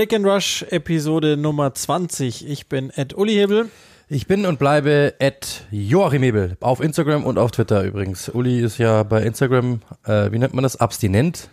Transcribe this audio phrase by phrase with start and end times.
[0.00, 2.48] Click and Rush Episode Nummer 20.
[2.48, 3.68] Ich bin Ed Uli Hebel.
[4.08, 6.56] Ich bin und bleibe Ed Joachim Hebel.
[6.60, 8.30] Auf Instagram und auf Twitter übrigens.
[8.30, 10.76] Uli ist ja bei Instagram, äh, wie nennt man das?
[10.76, 11.50] Abstinent?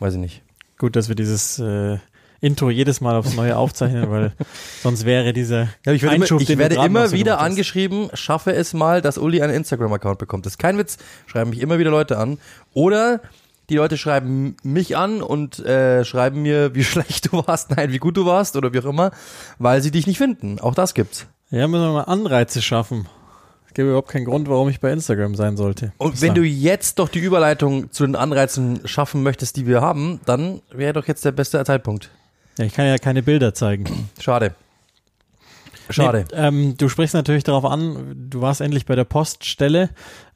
[0.00, 0.42] Weiß ich nicht.
[0.76, 1.96] Gut, dass wir dieses äh,
[2.42, 4.32] Intro jedes Mal aufs Neue aufzeichnen, weil
[4.82, 8.74] sonst wäre dieser Ja, ich werde Einschub, immer, ich werde immer wieder angeschrieben, schaffe es
[8.74, 10.44] mal, dass Uli einen Instagram-Account bekommt.
[10.44, 10.98] Das ist kein Witz.
[11.24, 12.36] Schreiben mich immer wieder Leute an.
[12.74, 13.22] Oder
[13.68, 17.98] die Leute schreiben mich an und äh, schreiben mir, wie schlecht du warst, nein, wie
[17.98, 19.10] gut du warst oder wie auch immer,
[19.58, 20.58] weil sie dich nicht finden.
[20.58, 21.26] Auch das gibt's.
[21.50, 23.08] Ja, müssen wir mal Anreize schaffen.
[23.66, 25.92] Es gibt überhaupt keinen Grund, warum ich bei Instagram sein sollte.
[25.98, 30.20] Und wenn du jetzt doch die Überleitung zu den Anreizen schaffen möchtest, die wir haben,
[30.24, 32.10] dann wäre doch jetzt der beste Zeitpunkt.
[32.58, 34.08] ja, ich kann ja keine Bilder zeigen.
[34.18, 34.54] Schade.
[35.90, 36.26] Schade.
[36.30, 39.90] Nee, ähm, du sprichst natürlich darauf an, du warst endlich bei der Poststelle.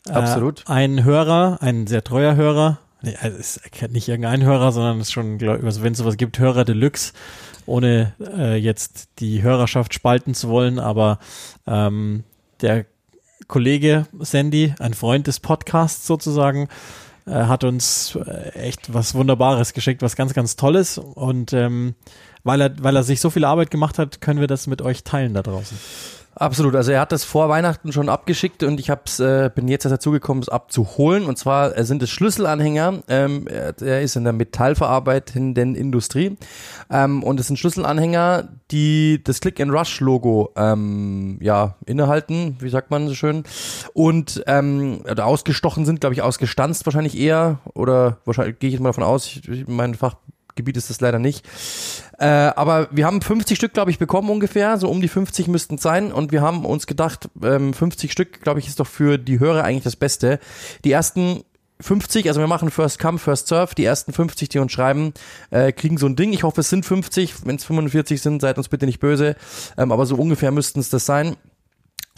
[0.09, 0.65] Äh, Absolut.
[0.67, 5.09] Ein Hörer, ein sehr treuer Hörer, nee, also es ist nicht irgendein Hörer, sondern es
[5.09, 7.13] ist schon, also wenn es sowas gibt, Hörer Deluxe,
[7.67, 11.19] ohne äh, jetzt die Hörerschaft spalten zu wollen, aber
[11.67, 12.25] ähm,
[12.61, 12.87] der
[13.49, 16.69] Kollege Sandy, ein Freund des Podcasts sozusagen,
[17.27, 20.99] äh, hat uns äh, echt was Wunderbares geschickt, was ganz, ganz Tolles.
[20.99, 21.95] Und ähm,
[22.45, 25.05] weil er, weil er sich so viel Arbeit gemacht hat, können wir das mit euch
[25.05, 25.79] teilen da draußen.
[26.35, 26.75] Absolut.
[26.75, 30.43] Also er hat das vor Weihnachten schon abgeschickt und ich hab's, äh, bin jetzt dazugekommen,
[30.43, 31.27] es abzuholen.
[31.27, 33.03] Und zwar äh, sind es Schlüsselanhänger.
[33.09, 36.39] Ähm, er, er ist in der metallverarbeitenden Industrie.
[36.91, 43.15] Ähm, und es sind Schlüsselanhänger, die das Click-and-Rush-Logo ähm, ja, innehalten, wie sagt man so
[43.15, 43.45] schön.
[43.93, 47.59] Und ähm, oder ausgestochen sind, glaube ich, ausgestanzt wahrscheinlich eher.
[47.75, 49.95] Oder wahrscheinlich gehe ich jetzt mal davon aus, ich, mein
[50.53, 51.47] Fachgebiet ist das leider nicht.
[52.19, 54.77] Äh, aber wir haben 50 Stück, glaube ich, bekommen ungefähr.
[54.77, 56.13] So um die 50 müssten es sein.
[56.13, 59.65] Und wir haben uns gedacht, ähm, 50 Stück, glaube ich, ist doch für die Hörer
[59.65, 60.39] eigentlich das Beste.
[60.85, 61.43] Die ersten
[61.81, 63.75] 50, also wir machen First Come, First Serve.
[63.75, 65.15] Die ersten 50, die uns schreiben,
[65.51, 66.33] äh, kriegen so ein Ding.
[66.33, 67.47] Ich hoffe, es sind 50.
[67.47, 69.37] Wenn es 45 sind, seid uns bitte nicht böse.
[69.79, 71.37] Ähm, aber so ungefähr müssten es das sein.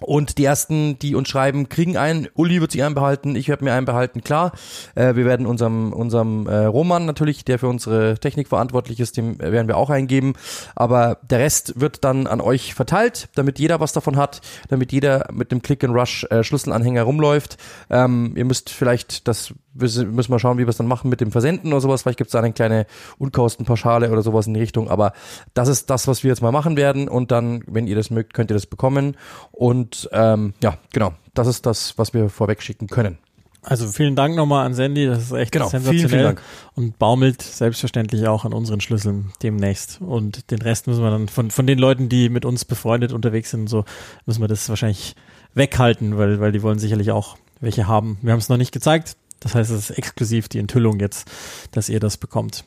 [0.00, 2.28] Und die ersten, die uns schreiben, kriegen einen.
[2.34, 4.52] Uli wird sich einen behalten, ich werde mir einen behalten, klar.
[4.96, 9.40] Äh, wir werden unserem, unserem äh, Roman natürlich, der für unsere Technik verantwortlich ist, dem
[9.40, 10.34] äh, werden wir auch eingeben.
[10.74, 15.28] Aber der Rest wird dann an euch verteilt, damit jeder was davon hat, damit jeder
[15.32, 17.56] mit dem Click-and-Rush äh, Schlüsselanhänger rumläuft.
[17.88, 21.30] Ähm, ihr müsst vielleicht, das müssen wir schauen, wie wir es dann machen mit dem
[21.32, 22.02] Versenden oder sowas.
[22.02, 22.86] Vielleicht gibt es da eine kleine
[23.18, 24.88] Unkostenpauschale oder sowas in die Richtung.
[24.88, 25.12] Aber
[25.54, 27.08] das ist das, was wir jetzt mal machen werden.
[27.08, 29.16] Und dann, wenn ihr das mögt, könnt ihr das bekommen.
[29.50, 33.18] Und ähm, ja, genau, das ist das, was wir vorweg schicken können.
[33.66, 35.98] Also vielen Dank nochmal an Sandy, das ist echt Genau, sensationell.
[35.98, 36.42] vielen, vielen Dank.
[36.74, 40.02] Und baumelt selbstverständlich auch an unseren Schlüsseln demnächst.
[40.02, 43.50] Und den Rest müssen wir dann von, von den Leuten, die mit uns befreundet unterwegs
[43.50, 43.84] sind und so,
[44.26, 45.16] müssen wir das wahrscheinlich
[45.54, 48.18] weghalten, weil, weil die wollen sicherlich auch welche haben.
[48.20, 49.16] Wir haben es noch nicht gezeigt.
[49.44, 51.30] Das heißt, es ist exklusiv die Enthüllung jetzt,
[51.70, 52.64] dass ihr das bekommt.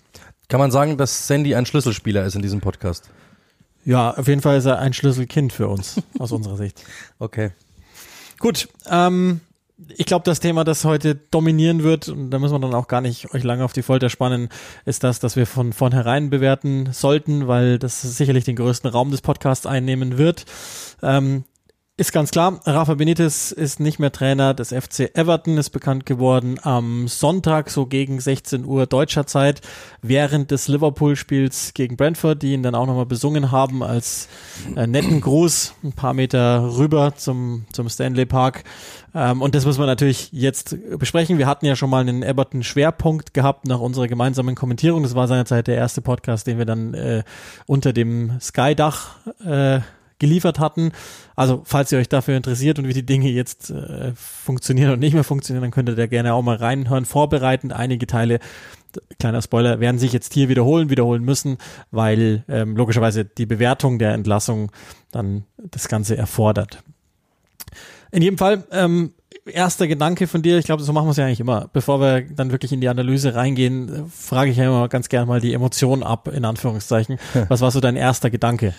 [0.47, 3.09] Kann man sagen, dass Sandy ein Schlüsselspieler ist in diesem Podcast?
[3.83, 6.83] Ja, auf jeden Fall ist er ein Schlüsselkind für uns, aus unserer Sicht.
[7.17, 7.51] Okay.
[8.39, 9.41] Gut, ähm,
[9.95, 13.01] ich glaube, das Thema, das heute dominieren wird, und da müssen wir dann auch gar
[13.01, 14.49] nicht euch lange auf die Folter spannen,
[14.85, 19.21] ist das, dass wir von vornherein bewerten sollten, weil das sicherlich den größten Raum des
[19.21, 20.45] Podcasts einnehmen wird.
[21.01, 21.43] Ähm,
[22.00, 26.59] ist ganz klar, Rafa Benitez ist nicht mehr Trainer des FC Everton, ist bekannt geworden
[26.62, 29.62] am Sonntag, so gegen 16 Uhr deutscher Zeit,
[30.03, 34.30] während des Liverpool-Spiels gegen Brentford, die ihn dann auch nochmal besungen haben als
[34.75, 38.64] äh, netten Gruß, ein paar Meter rüber zum, zum Stanley Park.
[39.16, 41.40] Ähm, und das müssen wir natürlich jetzt besprechen.
[41.40, 45.02] Wir hatten ja schon mal einen Everton-Schwerpunkt gehabt nach unserer gemeinsamen Kommentierung.
[45.02, 47.24] Das war seinerzeit der erste Podcast, den wir dann äh,
[47.66, 49.79] unter dem Sky-Dach äh,
[50.19, 50.91] geliefert hatten.
[51.35, 55.13] Also, falls ihr euch dafür interessiert und wie die Dinge jetzt äh, funktionieren und nicht
[55.13, 57.05] mehr funktionieren, dann könnt ihr gerne auch mal reinhören.
[57.05, 58.39] Vorbereitend einige Teile,
[59.19, 61.57] kleiner Spoiler, werden sich jetzt hier wiederholen, wiederholen müssen,
[61.91, 64.72] weil ähm, logischerweise die Bewertung der Entlassung
[65.11, 66.84] dann das Ganze erfordert.
[68.11, 69.11] In jedem Fall, ähm,
[69.46, 71.69] erster Gedanke von dir, ich glaube, so machen wir es ja eigentlich immer.
[71.73, 75.41] Bevor wir dann wirklich in die Analyse reingehen, frage ich ja immer ganz gerne mal
[75.41, 77.17] die Emotionen ab, in Anführungszeichen.
[77.49, 78.73] Was war so dein erster Gedanke?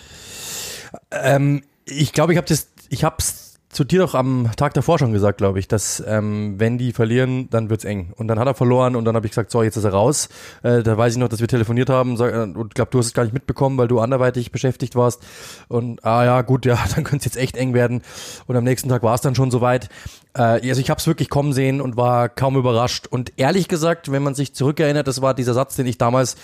[1.11, 4.97] Ähm, ich glaube, ich habe das, ich habe es zu dir doch am Tag davor
[4.97, 8.13] schon gesagt, glaube ich, dass ähm, wenn die verlieren, dann wird's eng.
[8.15, 10.27] Und dann hat er verloren und dann habe ich gesagt, so, jetzt ist er raus.
[10.63, 13.05] Äh, da weiß ich noch, dass wir telefoniert haben sag, äh, und glaube, du hast
[13.07, 15.21] es gar nicht mitbekommen, weil du anderweitig beschäftigt warst.
[15.67, 18.01] Und ah ja, gut, ja, dann könnte es jetzt echt eng werden.
[18.47, 19.89] Und am nächsten Tag war es dann schon soweit.
[20.33, 23.07] Äh, also ich habe es wirklich kommen sehen und war kaum überrascht.
[23.07, 26.35] Und ehrlich gesagt, wenn man sich zurückerinnert, das war dieser Satz, den ich damals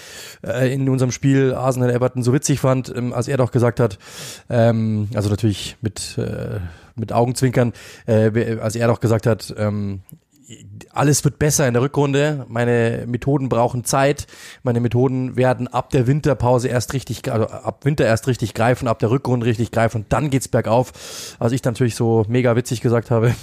[0.46, 3.98] äh, in unserem Spiel Arsenal Everton so witzig fand, ähm, als er doch gesagt hat,
[4.50, 6.60] ähm, also natürlich mit äh,
[6.96, 7.74] mit Augenzwinkern,
[8.08, 10.02] äh, als er doch gesagt hat, ähm,
[10.92, 12.46] alles wird besser in der Rückrunde.
[12.50, 14.28] Meine Methoden brauchen Zeit.
[14.64, 19.00] Meine Methoden werden ab der Winterpause erst richtig, also ab Winter erst richtig greifen, ab
[19.00, 21.36] der Rückrunde richtig greifen und dann geht's bergauf.
[21.40, 23.34] Also ich natürlich so mega witzig gesagt habe,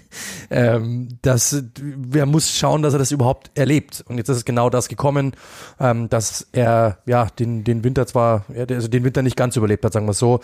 [0.50, 4.04] ähm, dass wer muss schauen, dass er das überhaupt erlebt.
[4.06, 5.32] Und jetzt ist es genau das gekommen,
[5.78, 9.94] ähm, dass er ja den den Winter zwar, also den Winter nicht ganz überlebt hat,
[9.94, 10.40] sagen wir so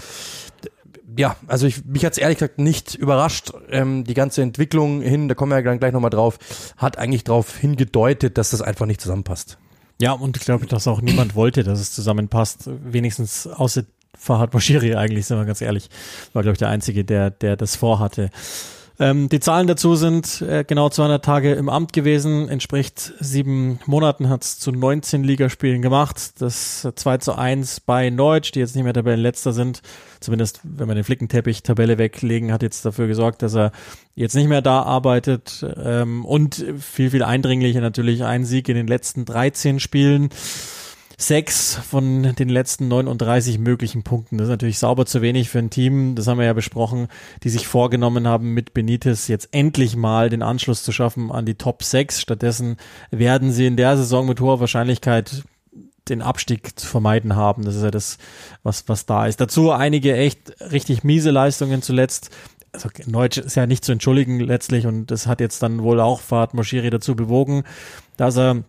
[1.16, 3.52] ja, also ich, mich hat's ehrlich gesagt nicht überrascht.
[3.70, 6.38] Ähm, die ganze Entwicklung hin, da kommen wir ja gleich nochmal drauf,
[6.76, 9.58] hat eigentlich darauf hingedeutet, dass das einfach nicht zusammenpasst.
[10.00, 12.68] Ja, und ich glaube, dass auch niemand wollte, dass es zusammenpasst.
[12.84, 13.84] Wenigstens außer
[14.18, 15.88] Fahad Moshiri eigentlich, sind wir ganz ehrlich.
[16.32, 18.30] War, glaube ich, der Einzige, der, der das vorhatte.
[18.98, 24.30] Ähm, die Zahlen dazu sind äh, genau 200 Tage im Amt gewesen, entspricht sieben Monaten,
[24.30, 26.40] hat es zu 19 Ligaspielen gemacht.
[26.40, 29.82] Das 2 zu 1 bei Neutsch, die jetzt nicht mehr Tabellenletzter sind,
[30.20, 33.72] zumindest wenn wir den Flickenteppich-Tabelle weglegen, hat jetzt dafür gesorgt, dass er
[34.14, 35.64] jetzt nicht mehr da arbeitet.
[35.76, 40.30] Ähm, und viel, viel eindringlicher natürlich ein Sieg in den letzten 13 Spielen
[41.16, 44.36] sechs von den letzten 39 möglichen Punkten.
[44.36, 47.08] Das ist natürlich sauber zu wenig für ein Team, das haben wir ja besprochen,
[47.42, 51.54] die sich vorgenommen haben, mit Benitez jetzt endlich mal den Anschluss zu schaffen an die
[51.54, 52.20] Top 6.
[52.20, 52.76] Stattdessen
[53.10, 55.44] werden sie in der Saison mit hoher Wahrscheinlichkeit
[56.08, 57.64] den Abstieg zu vermeiden haben.
[57.64, 58.18] Das ist ja das,
[58.62, 59.40] was, was da ist.
[59.40, 62.30] Dazu einige echt richtig miese Leistungen zuletzt.
[62.72, 66.20] Also Neutsch ist ja nicht zu entschuldigen letztlich und das hat jetzt dann wohl auch
[66.20, 67.64] Fahrt Moschiri dazu bewogen,
[68.18, 68.64] dass er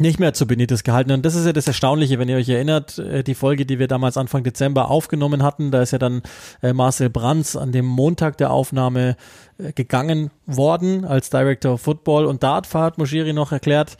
[0.00, 1.10] nicht mehr zu Benitez gehalten.
[1.12, 3.88] Und das ist ja das Erstaunliche, wenn ihr euch erinnert, äh, die Folge, die wir
[3.88, 6.22] damals Anfang Dezember aufgenommen hatten, da ist ja dann
[6.62, 9.16] äh, Marcel Brands an dem Montag der Aufnahme
[9.58, 13.96] äh, gegangen worden als Director of Football und da hat Fahad Moshiri noch erklärt,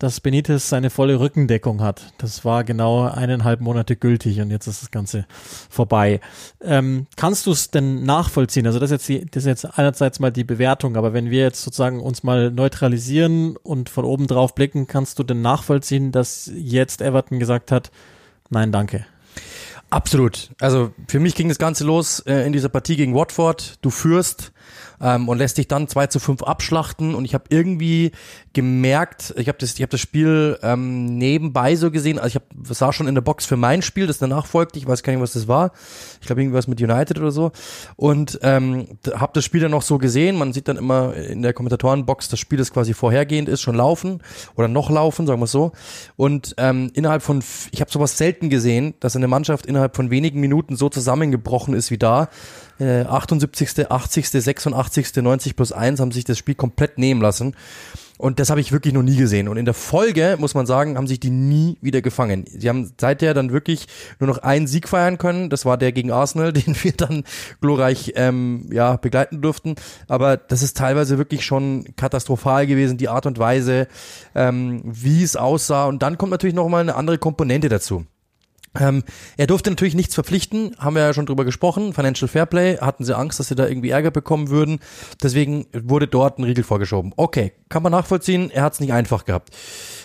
[0.00, 2.12] dass Benitez seine volle Rückendeckung hat.
[2.18, 5.26] Das war genau eineinhalb Monate gültig und jetzt ist das Ganze
[5.68, 6.20] vorbei.
[6.62, 8.66] Ähm, kannst du es denn nachvollziehen?
[8.66, 11.42] Also das ist, jetzt die, das ist jetzt einerseits mal die Bewertung, aber wenn wir
[11.42, 16.50] jetzt sozusagen uns mal neutralisieren und von oben drauf blicken, kannst du denn nachvollziehen, dass
[16.54, 17.90] jetzt Everton gesagt hat,
[18.48, 19.04] nein, danke?
[19.90, 20.50] Absolut.
[20.60, 23.74] Also für mich ging das Ganze los äh, in dieser Partie gegen Watford.
[23.82, 24.52] Du führst
[25.00, 27.14] ähm, und lässt dich dann 2 zu 5 abschlachten.
[27.14, 28.12] Und ich habe irgendwie
[28.52, 32.44] gemerkt, ich habe das, ich hab das Spiel ähm, nebenbei so gesehen, also ich hab,
[32.74, 35.22] sah schon in der Box für mein Spiel, das danach folgte, ich weiß gar nicht,
[35.22, 35.72] was das war.
[36.20, 37.52] Ich glaube irgendwas mit United oder so.
[37.96, 40.36] Und ähm, habe das Spiel dann noch so gesehen.
[40.36, 44.22] Man sieht dann immer in der Kommentatorenbox, das Spiel, das quasi vorhergehend ist, schon laufen
[44.56, 45.72] oder noch laufen, sagen wir so.
[46.16, 50.40] Und ähm, innerhalb von, ich habe sowas selten gesehen, dass eine Mannschaft innerhalb von wenigen
[50.40, 52.28] Minuten so zusammengebrochen ist wie da.
[52.80, 57.54] 78., 80., 86., 90 plus 1 haben sich das Spiel komplett nehmen lassen.
[58.20, 59.48] Und das habe ich wirklich noch nie gesehen.
[59.48, 62.44] Und in der Folge, muss man sagen, haben sich die nie wieder gefangen.
[62.46, 63.86] Sie haben seither dann wirklich
[64.18, 65.48] nur noch einen Sieg feiern können.
[65.48, 67.24] Das war der gegen Arsenal, den wir dann
[67.62, 69.74] glorreich ähm, ja, begleiten durften.
[70.06, 73.88] Aber das ist teilweise wirklich schon katastrophal gewesen, die Art und Weise,
[74.34, 75.86] ähm, wie es aussah.
[75.86, 78.04] Und dann kommt natürlich noch mal eine andere Komponente dazu.
[78.78, 79.02] Ähm,
[79.36, 81.92] er durfte natürlich nichts verpflichten, haben wir ja schon drüber gesprochen.
[81.92, 84.78] Financial Fairplay, hatten sie Angst, dass sie da irgendwie Ärger bekommen würden.
[85.22, 87.12] Deswegen wurde dort ein Riegel vorgeschoben.
[87.16, 89.56] Okay, kann man nachvollziehen, er hat es nicht einfach gehabt.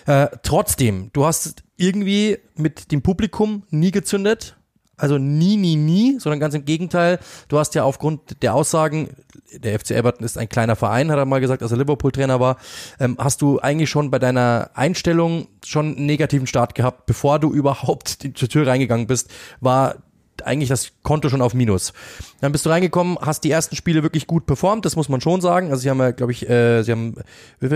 [0.08, 4.58] Äh, trotzdem, du hast irgendwie mit dem Publikum nie gezündet.
[4.98, 7.20] Also nie, nie, nie, sondern ganz im Gegenteil.
[7.48, 9.10] Du hast ja aufgrund der Aussagen,
[9.54, 12.58] der FC Everton ist ein kleiner Verein, hat er mal gesagt, als er Liverpool-Trainer war,
[13.00, 17.52] ähm, hast du eigentlich schon bei deiner Einstellung schon einen negativen Start gehabt, bevor du
[17.54, 19.96] überhaupt die, zur Tür reingegangen bist, war
[20.44, 21.94] eigentlich das Konto schon auf Minus.
[22.42, 25.42] Dann bist du reingekommen, hast die ersten Spiele wirklich gut performt, das muss man schon
[25.42, 25.70] sagen.
[25.70, 27.16] Also sie haben ja, glaube ich, äh, sie haben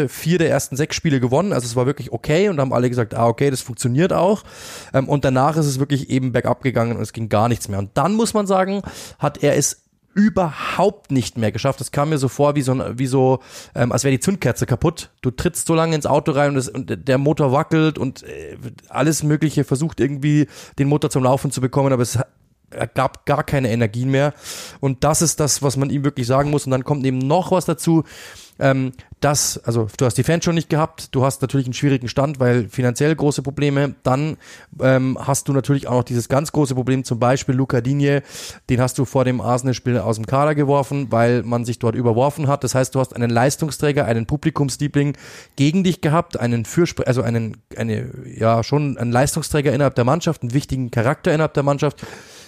[0.07, 3.13] vier der ersten sechs Spiele gewonnen, also es war wirklich okay und haben alle gesagt,
[3.15, 4.43] ah okay, das funktioniert auch.
[4.93, 7.79] Ähm, und danach ist es wirklich eben bergab gegangen und es ging gar nichts mehr.
[7.79, 8.81] Und dann muss man sagen,
[9.19, 11.79] hat er es überhaupt nicht mehr geschafft.
[11.79, 13.39] Das kam mir so vor wie so, wie so
[13.75, 15.11] ähm, als wäre die Zündkerze kaputt.
[15.21, 18.57] Du trittst so lange ins Auto rein und, das, und der Motor wackelt und äh,
[18.89, 20.47] alles Mögliche versucht irgendwie
[20.77, 22.19] den Motor zum Laufen zu bekommen, aber es
[22.71, 24.33] er gab gar keine Energien mehr.
[24.79, 26.65] Und das ist das, was man ihm wirklich sagen muss.
[26.65, 28.03] Und dann kommt eben noch was dazu.
[28.59, 32.07] Ähm, das, also du hast die Fans schon nicht gehabt, du hast natürlich einen schwierigen
[32.07, 33.95] Stand, weil finanziell große Probleme.
[34.03, 34.37] Dann
[34.81, 38.21] ähm, hast du natürlich auch noch dieses ganz große Problem, zum Beispiel Luca Digne,
[38.69, 42.47] den hast du vor dem Arsenal-Spiel aus dem Kader geworfen, weil man sich dort überworfen
[42.47, 42.63] hat.
[42.63, 45.17] Das heißt, du hast einen Leistungsträger, einen Publikumsliebling
[45.55, 50.43] gegen dich gehabt, einen Fürspre also einen, eine, ja, schon einen Leistungsträger innerhalb der Mannschaft,
[50.43, 52.05] einen wichtigen Charakter innerhalb der Mannschaft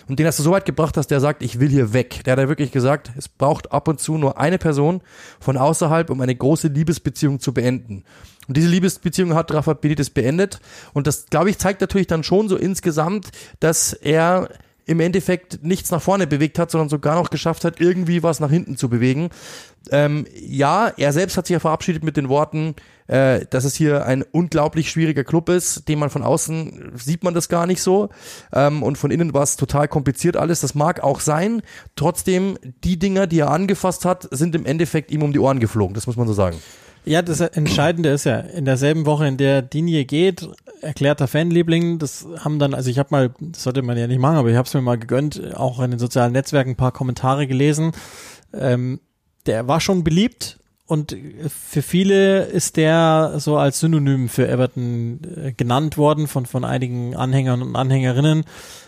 [0.07, 2.23] und den hast du so weit gebracht, dass der sagt, ich will hier weg.
[2.25, 5.01] Der hat ja wirklich gesagt, es braucht ab und zu nur eine Person
[5.39, 8.03] von außerhalb, um eine große Liebesbeziehung zu beenden.
[8.47, 10.59] Und diese Liebesbeziehung hat Rafa Benitez beendet.
[10.93, 13.29] Und das, glaube ich, zeigt natürlich dann schon so insgesamt,
[13.59, 14.49] dass er
[14.91, 18.49] im Endeffekt nichts nach vorne bewegt hat, sondern sogar noch geschafft hat, irgendwie was nach
[18.49, 19.29] hinten zu bewegen.
[19.89, 22.75] Ähm, ja, er selbst hat sich ja verabschiedet mit den Worten,
[23.07, 27.33] äh, dass es hier ein unglaublich schwieriger Club ist, den man von außen sieht man
[27.33, 28.09] das gar nicht so
[28.53, 30.59] ähm, und von innen war es total kompliziert alles.
[30.59, 31.61] Das mag auch sein.
[31.95, 35.95] Trotzdem, die Dinger, die er angefasst hat, sind im Endeffekt ihm um die Ohren geflogen.
[35.95, 36.57] Das muss man so sagen.
[37.03, 40.47] Ja, das Entscheidende ist ja, in derselben Woche, in der Dinie geht,
[40.81, 44.37] erklärter Fanliebling, das haben dann, also ich habe mal, das sollte man ja nicht machen,
[44.37, 47.47] aber ich habe es mir mal gegönnt, auch in den sozialen Netzwerken ein paar Kommentare
[47.47, 47.91] gelesen.
[48.53, 48.99] Ähm,
[49.45, 50.59] der war schon beliebt
[50.91, 51.15] und
[51.47, 57.15] für viele ist der so als Synonym für Everton äh, genannt worden von, von einigen
[57.15, 58.43] Anhängern und Anhängerinnen.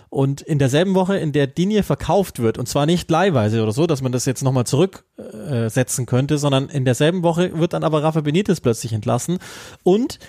[0.10, 3.88] Und in derselben Woche, in der Dinie verkauft wird, und zwar nicht leihweise oder so,
[3.88, 8.04] dass man das jetzt nochmal zurücksetzen äh, könnte, sondern in derselben Woche wird dann aber
[8.04, 9.40] Rafa Benitez plötzlich entlassen.
[9.84, 10.20] Und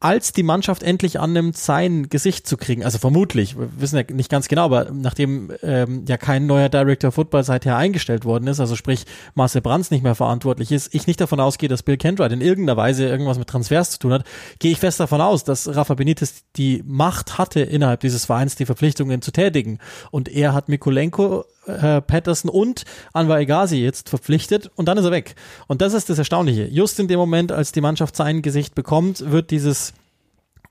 [0.00, 4.30] als die Mannschaft endlich annimmt, sein Gesicht zu kriegen, also vermutlich, wir wissen ja nicht
[4.30, 8.76] ganz genau, aber nachdem ähm, ja kein neuer Director Football seither eingestellt worden ist, also
[8.76, 12.40] sprich Marcel Brands nicht mehr verantwortlich ist, ich nicht davon ausgehe, dass Bill Kenwright in
[12.40, 14.24] irgendeiner Weise irgendwas mit Transfers zu tun hat,
[14.60, 18.66] gehe ich fest davon aus, dass Rafa Benitez die Macht hatte, innerhalb dieses Vereins die
[18.66, 19.78] Verpflichtungen zu tätigen.
[20.12, 25.10] Und er hat Mikulenko äh, Patterson und Anwar Egazi jetzt verpflichtet und dann ist er
[25.10, 25.34] weg.
[25.66, 26.66] Und das ist das Erstaunliche.
[26.66, 29.92] Just in dem Moment, als die Mannschaft sein Gesicht bekommt, wird dieses,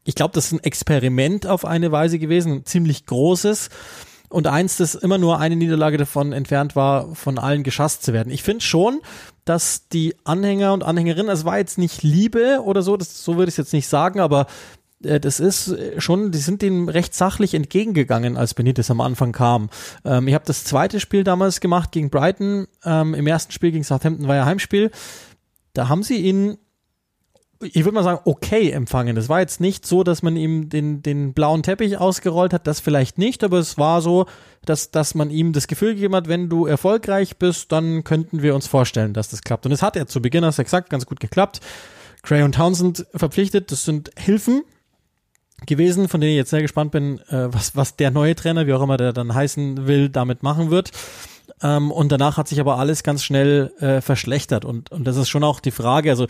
[0.04, 3.70] ich glaube, das ist ein Experiment auf eine Weise gewesen, ein ziemlich großes.
[4.30, 8.32] Und eins, das immer nur eine Niederlage davon entfernt war, von allen geschasst zu werden.
[8.32, 9.00] Ich finde schon,
[9.46, 13.48] dass die Anhänger und Anhängerinnen, es war jetzt nicht Liebe oder so, das, so würde
[13.48, 14.48] ich es jetzt nicht sagen, aber
[15.00, 19.70] das ist schon, die sind dem recht sachlich entgegengegangen, als Benitez am Anfang kam.
[20.04, 22.68] Ähm, ich habe das zweite Spiel damals gemacht gegen Brighton.
[22.84, 24.92] Ähm, Im ersten Spiel gegen Southampton war ja Heimspiel.
[25.74, 26.58] Da haben sie ihn,
[27.62, 29.18] ich würde mal sagen, okay empfangen.
[29.18, 32.80] Es war jetzt nicht so, dass man ihm den, den blauen Teppich ausgerollt hat, das
[32.80, 34.26] vielleicht nicht, aber es war so,
[34.66, 38.56] dass, dass man ihm das Gefühl gegeben hat, wenn du erfolgreich bist, dann könnten wir
[38.56, 39.68] uns vorstellen, dass das klappt.
[39.68, 41.62] Und es hat ja zu Beginn, hast du gesagt, ganz gut geklappt.
[42.24, 44.64] Cray und Townsend verpflichtet, das sind Hilfen,
[45.66, 48.74] gewesen, von denen ich jetzt sehr gespannt bin, äh, was, was der neue Trainer, wie
[48.74, 50.92] auch immer der dann heißen will, damit machen wird.
[51.64, 54.66] Ähm, und danach hat sich aber alles ganz schnell äh, verschlechtert.
[54.66, 56.28] Und, und das ist schon auch die Frage, also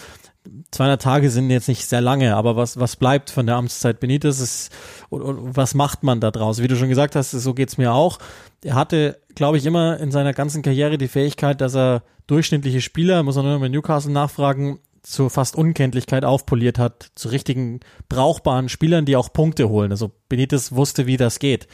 [0.72, 4.40] 200 Tage sind jetzt nicht sehr lange, aber was, was bleibt von der Amtszeit Benitez
[4.40, 4.72] ist,
[5.10, 6.62] und, und was macht man da draus?
[6.62, 8.20] Wie du schon gesagt hast, so geht's mir auch.
[8.64, 13.24] Er hatte, glaube ich, immer in seiner ganzen Karriere die Fähigkeit, dass er durchschnittliche Spieler,
[13.24, 19.06] muss man nur mit Newcastle nachfragen, zur fast Unkenntlichkeit aufpoliert hat, zu richtigen brauchbaren Spielern,
[19.06, 19.92] die auch Punkte holen.
[19.92, 21.68] Also Benitez wusste, wie das geht.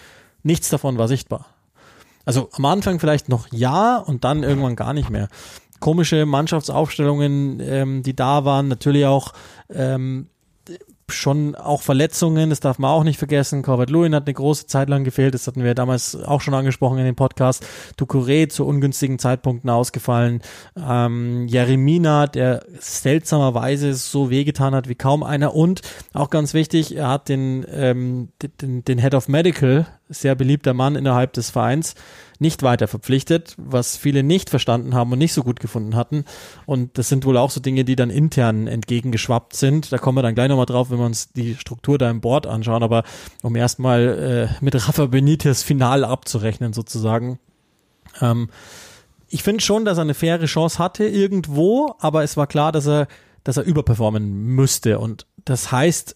[0.44, 1.48] Nichts davon war sichtbar.
[2.26, 5.30] Also am Anfang vielleicht noch ja und dann irgendwann gar nicht mehr.
[5.80, 9.34] Komische Mannschaftsaufstellungen, ähm, die da waren, natürlich auch
[9.70, 10.30] ähm,
[11.10, 13.62] schon auch Verletzungen, das darf man auch nicht vergessen.
[13.62, 16.98] Corbett Lewin hat eine große Zeit lang gefehlt, das hatten wir damals auch schon angesprochen
[16.98, 17.66] in dem Podcast.
[17.98, 20.42] Ducouré zu ungünstigen Zeitpunkten ausgefallen.
[20.76, 25.54] Ähm, Jeremina, der seltsamerweise so wehgetan hat wie kaum einer.
[25.56, 25.82] Und
[26.14, 28.30] auch ganz wichtig, er hat den, ähm,
[28.62, 31.96] den, den Head of Medical, sehr beliebter Mann innerhalb des Vereins,
[32.44, 36.26] nicht weiter verpflichtet, was viele nicht verstanden haben und nicht so gut gefunden hatten.
[36.68, 39.92] Und das sind wohl auch so Dinge, die dann intern entgegengeschwappt sind.
[39.92, 42.46] Da kommen wir dann gleich nochmal drauf, wenn wir uns die Struktur da im Board
[42.46, 42.84] anschauen.
[42.84, 43.04] Aber
[43.42, 47.40] um erstmal äh, mit Rafa Benitez final abzurechnen sozusagen.
[48.22, 48.50] Ähm,
[49.30, 52.86] ich finde schon, dass er eine faire Chance hatte irgendwo, aber es war klar, dass
[52.86, 53.08] er,
[53.44, 55.00] dass er überperformen müsste.
[55.00, 56.14] Und das heißt,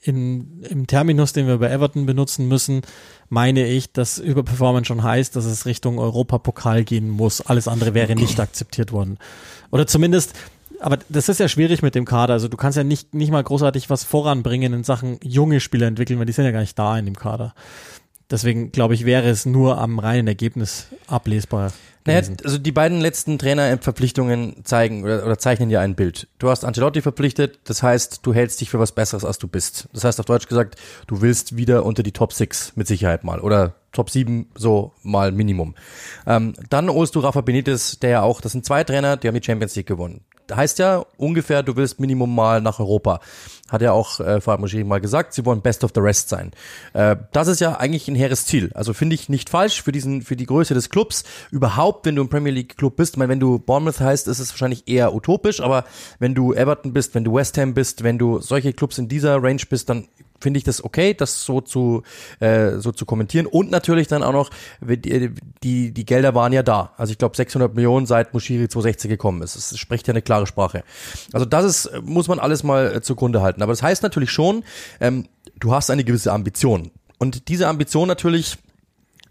[0.00, 2.82] in, im Terminus, den wir bei Everton benutzen müssen,
[3.28, 7.40] meine ich, dass Überperformance schon heißt, dass es Richtung Europapokal gehen muss.
[7.40, 9.18] Alles andere wäre nicht akzeptiert worden.
[9.70, 10.34] Oder zumindest,
[10.80, 12.34] aber das ist ja schwierig mit dem Kader.
[12.34, 16.18] Also du kannst ja nicht, nicht mal großartig was voranbringen in Sachen junge Spieler entwickeln,
[16.18, 17.54] weil die sind ja gar nicht da in dem Kader.
[18.30, 21.72] Deswegen glaube ich, wäre es nur am reinen Ergebnis ablesbar.
[22.08, 26.28] Naja, also die beiden letzten Trainerverpflichtungen zeigen oder, oder zeichnen ja ein Bild.
[26.38, 29.88] Du hast Ancelotti verpflichtet, das heißt, du hältst dich für was Besseres, als du bist.
[29.92, 33.40] Das heißt auf Deutsch gesagt, du willst wieder unter die Top 6 mit Sicherheit mal
[33.40, 35.74] oder Top 7 so mal Minimum.
[36.26, 39.34] Ähm, dann holst du Rafa Benitez, der ja auch, das sind zwei Trainer, die haben
[39.34, 40.24] die Champions League gewonnen
[40.54, 43.20] heißt ja ungefähr, du willst Minimum mal nach Europa.
[43.68, 46.52] Hat ja auch äh, Fahad Moschiri mal gesagt, sie wollen Best of the Rest sein.
[46.94, 48.70] Äh, das ist ja eigentlich ein hehres Ziel.
[48.74, 51.24] Also finde ich nicht falsch für diesen, für die Größe des Clubs.
[51.50, 54.38] Überhaupt, wenn du im Premier League Club bist, ich meine, wenn du Bournemouth heißt, ist
[54.38, 55.84] es wahrscheinlich eher utopisch, aber
[56.18, 59.42] wenn du Everton bist, wenn du West Ham bist, wenn du solche Clubs in dieser
[59.42, 60.08] Range bist, dann
[60.40, 62.02] finde ich das okay, das so zu
[62.40, 66.62] äh, so zu kommentieren und natürlich dann auch noch die die, die Gelder waren ja
[66.62, 66.92] da.
[66.96, 69.56] Also ich glaube 600 Millionen seit Mushiri 260 gekommen ist.
[69.56, 70.84] Das spricht ja eine klare Sprache.
[71.32, 73.62] Also das ist muss man alles mal äh, zugrunde halten.
[73.62, 74.64] Aber das heißt natürlich schon,
[75.00, 75.26] ähm,
[75.58, 78.58] du hast eine gewisse Ambition und diese Ambition natürlich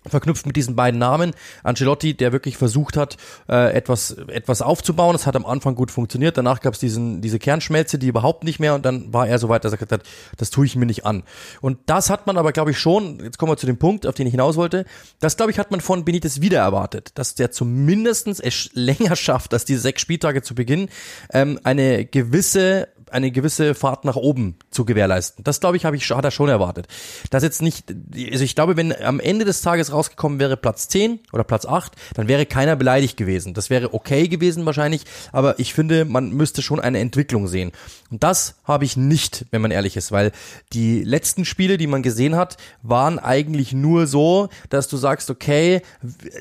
[0.09, 1.31] verknüpft mit diesen beiden Namen.
[1.63, 3.17] Ancelotti, der wirklich versucht hat,
[3.49, 5.13] äh, etwas, etwas aufzubauen.
[5.13, 6.37] Das hat am Anfang gut funktioniert.
[6.37, 8.75] Danach gab es diese Kernschmelze, die überhaupt nicht mehr.
[8.75, 10.03] Und dann war er so weit, dass er gesagt hat,
[10.37, 11.23] das tue ich mir nicht an.
[11.61, 14.15] Und das hat man aber, glaube ich, schon, jetzt kommen wir zu dem Punkt, auf
[14.15, 14.85] den ich hinaus wollte,
[15.19, 19.53] das, glaube ich, hat man von Benitez wieder erwartet, dass der zumindestens es länger schafft,
[19.53, 20.89] als diese sechs Spieltage zu Beginn,
[21.31, 25.43] ähm, eine gewisse eine gewisse Fahrt nach oben zu gewährleisten.
[25.43, 26.87] Das glaube ich, habe ich hat er schon erwartet.
[27.29, 27.93] Das jetzt nicht
[28.31, 31.93] also ich glaube, wenn am Ende des Tages rausgekommen wäre Platz 10 oder Platz 8,
[32.15, 33.53] dann wäre keiner beleidigt gewesen.
[33.53, 37.71] Das wäre okay gewesen wahrscheinlich, aber ich finde, man müsste schon eine Entwicklung sehen.
[38.09, 40.31] Und das habe ich nicht, wenn man ehrlich ist, weil
[40.73, 45.81] die letzten Spiele, die man gesehen hat, waren eigentlich nur so, dass du sagst, okay,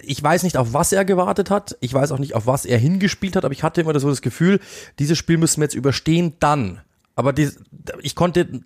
[0.02, 2.78] ich weiß nicht, auf was er gewartet hat, ich weiß auch nicht, auf was er
[2.78, 4.60] hingespielt hat, aber ich hatte immer so das Gefühl,
[4.98, 6.80] dieses Spiel müssen wir jetzt überstehen, dann dann.
[7.14, 7.50] Aber die,
[8.02, 8.60] ich konnte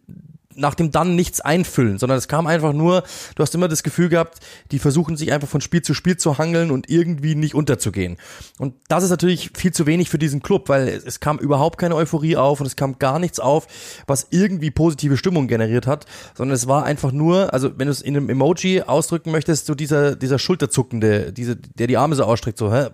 [0.61, 3.03] nach dem dann nichts einfüllen, sondern es kam einfach nur,
[3.35, 4.39] du hast immer das Gefühl gehabt,
[4.71, 8.19] die versuchen sich einfach von Spiel zu Spiel zu hangeln und irgendwie nicht unterzugehen.
[8.59, 11.97] Und das ist natürlich viel zu wenig für diesen Club, weil es kam überhaupt keine
[11.97, 13.67] Euphorie auf und es kam gar nichts auf,
[14.07, 18.03] was irgendwie positive Stimmung generiert hat, sondern es war einfach nur, also wenn du es
[18.03, 22.59] in einem Emoji ausdrücken möchtest, so dieser, dieser Schulterzuckende, diese, der die Arme so ausstreckt,
[22.59, 22.89] so, hä,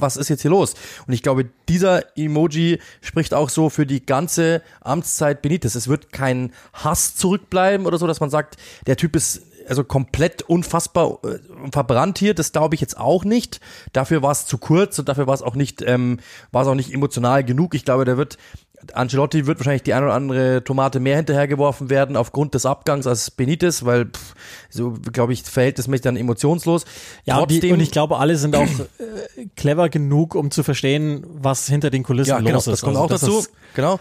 [0.00, 0.74] was ist jetzt hier los?
[1.06, 5.74] Und ich glaube, dieser Emoji spricht auch so für die ganze Amtszeit Benitez.
[5.74, 10.42] Es wird kein Hass zurückbleiben oder so, dass man sagt, der Typ ist also komplett
[10.42, 11.38] unfassbar äh,
[11.70, 13.60] verbrannt hier, das glaube ich jetzt auch nicht.
[13.92, 16.18] Dafür war es zu kurz und dafür war es auch nicht, ähm,
[16.50, 17.74] war es auch nicht emotional genug.
[17.74, 18.36] Ich glaube, der wird
[18.94, 23.30] Ancelotti wird wahrscheinlich die eine oder andere Tomate mehr hinterhergeworfen werden aufgrund des Abgangs als
[23.30, 24.34] Benitez, weil pff,
[24.70, 26.84] so glaube ich verhältnismäßig dann emotionslos.
[27.24, 31.24] Ja, Trotzdem, die, und ich glaube, alle sind auch äh, clever genug, um zu verstehen,
[31.26, 32.72] was hinter den Kulissen ja, genau, los ist.
[32.72, 33.44] Das kommt also, auch dazu.
[33.74, 34.00] Genau.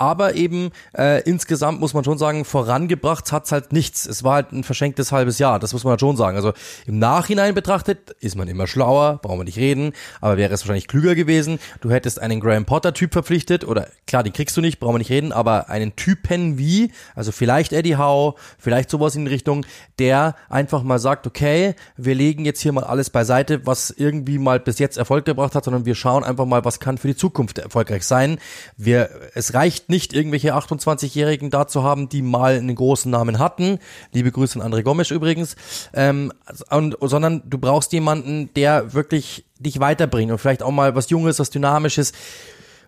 [0.00, 4.06] Aber eben äh, insgesamt muss man schon sagen, vorangebracht hat's halt nichts.
[4.06, 5.58] Es war halt ein verschenktes halbes Jahr.
[5.58, 6.36] Das muss man halt schon sagen.
[6.36, 6.52] Also
[6.86, 9.92] im Nachhinein betrachtet ist man immer schlauer, brauchen wir nicht reden.
[10.20, 11.58] Aber wäre es wahrscheinlich klüger gewesen.
[11.80, 14.94] Du hättest einen Graham Potter Typ verpflichtet oder klar klar, den kriegst du nicht, brauchen
[14.94, 19.30] wir nicht reden, aber einen Typen wie, also vielleicht Eddie Howe, vielleicht sowas in die
[19.30, 19.64] Richtung,
[19.98, 24.60] der einfach mal sagt, okay, wir legen jetzt hier mal alles beiseite, was irgendwie mal
[24.60, 27.58] bis jetzt Erfolg gebracht hat, sondern wir schauen einfach mal, was kann für die Zukunft
[27.58, 28.38] erfolgreich sein.
[28.76, 33.78] Wir, es reicht nicht, irgendwelche 28-Jährigen da zu haben, die mal einen großen Namen hatten.
[34.12, 35.56] Liebe Grüße an André Gomes übrigens.
[35.92, 36.32] Ähm,
[36.70, 41.38] und, sondern du brauchst jemanden, der wirklich dich weiterbringt und vielleicht auch mal was Junges,
[41.38, 42.12] was Dynamisches.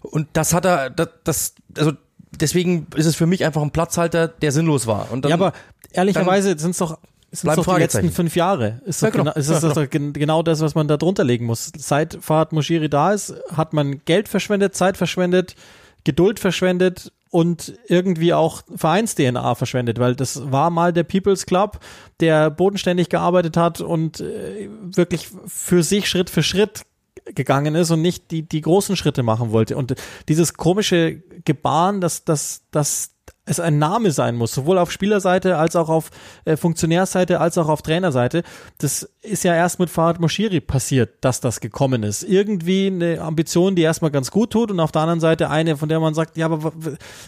[0.00, 1.92] Und das hat er, das, das also
[2.30, 5.08] deswegen ist es für mich einfach ein Platzhalter, der sinnlos war.
[5.10, 5.52] Dann, ja, aber
[5.92, 6.98] ehrlicherweise sind es doch
[7.34, 8.82] sind doch die letzten fünf Jahre.
[8.84, 9.32] Ist, ja, genau.
[9.32, 10.12] ist das, ja, genau.
[10.12, 11.72] genau das, was man da drunter legen muss.
[11.78, 15.56] Seit Fahad Moshiri da ist, hat man Geld verschwendet, Zeit verschwendet,
[16.04, 21.80] Geduld verschwendet und irgendwie auch Vereins-DNA verschwendet, weil das war mal der People's Club,
[22.20, 26.82] der bodenständig gearbeitet hat und äh, wirklich für sich Schritt für Schritt
[27.24, 29.76] gegangen ist und nicht die, die großen Schritte machen wollte.
[29.76, 29.94] Und
[30.28, 33.12] dieses komische Gebaren, dass, dass, dass
[33.52, 36.10] es ein Name sein muss, sowohl auf Spielerseite als auch auf
[36.44, 38.42] äh, Funktionärseite als auch auf Trainerseite.
[38.78, 42.24] Das ist ja erst mit Farhad Moshiri passiert, dass das gekommen ist.
[42.24, 45.88] Irgendwie eine Ambition, die erstmal ganz gut tut und auf der anderen Seite eine, von
[45.88, 46.72] der man sagt, ja, aber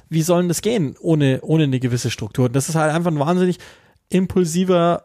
[0.08, 2.48] wie soll denn das gehen ohne, ohne eine gewisse Struktur?
[2.48, 3.58] Das ist halt einfach ein wahnsinnig
[4.08, 5.04] impulsiver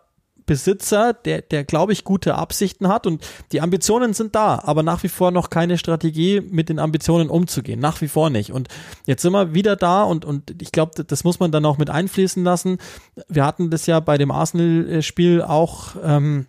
[0.50, 5.04] Besitzer, der, der glaube ich, gute Absichten hat und die Ambitionen sind da, aber nach
[5.04, 7.80] wie vor noch keine Strategie, mit den Ambitionen umzugehen.
[7.80, 8.52] Nach wie vor nicht.
[8.52, 8.68] Und
[9.06, 11.92] jetzt sind wir wieder da und, und ich glaube, das muss man dann auch mit
[11.92, 12.80] einfließen lassen.
[13.28, 16.48] Wir hatten das ja bei dem Arsenal-Spiel auch, ähm,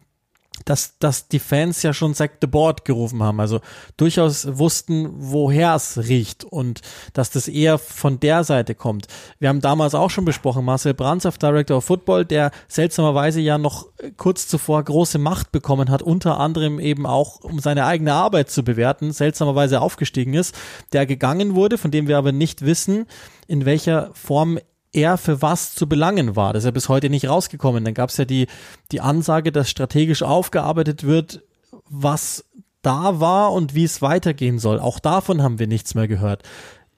[0.65, 3.61] dass, dass die Fans ja schon Sack the Board gerufen haben, also
[3.97, 6.81] durchaus wussten, woher es riecht und
[7.13, 9.07] dass das eher von der Seite kommt.
[9.39, 13.87] Wir haben damals auch schon besprochen, Marcel Brandsaf, Director of Football, der seltsamerweise ja noch
[14.17, 18.63] kurz zuvor große Macht bekommen hat, unter anderem eben auch, um seine eigene Arbeit zu
[18.63, 20.55] bewerten, seltsamerweise aufgestiegen ist,
[20.93, 23.07] der gegangen wurde, von dem wir aber nicht wissen,
[23.47, 24.59] in welcher Form
[24.93, 26.53] er für was zu belangen war.
[26.53, 27.85] Das ist ja bis heute nicht rausgekommen.
[27.85, 28.47] Dann gab es ja die,
[28.93, 31.43] die Ansage, dass strategisch aufgearbeitet wird,
[31.89, 32.45] was
[32.83, 34.81] da war und wie es weitergehen soll.
[34.81, 36.43] Auch davon haben wir nichts mehr gehört.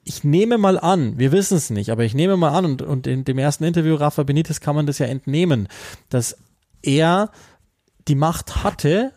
[0.05, 3.07] Ich nehme mal an, wir wissen es nicht, aber ich nehme mal an, und, und
[3.07, 5.69] in dem ersten Interview Rafa Benitez kann man das ja entnehmen,
[6.09, 6.37] dass
[6.83, 7.31] er
[8.09, 9.13] die Macht hatte,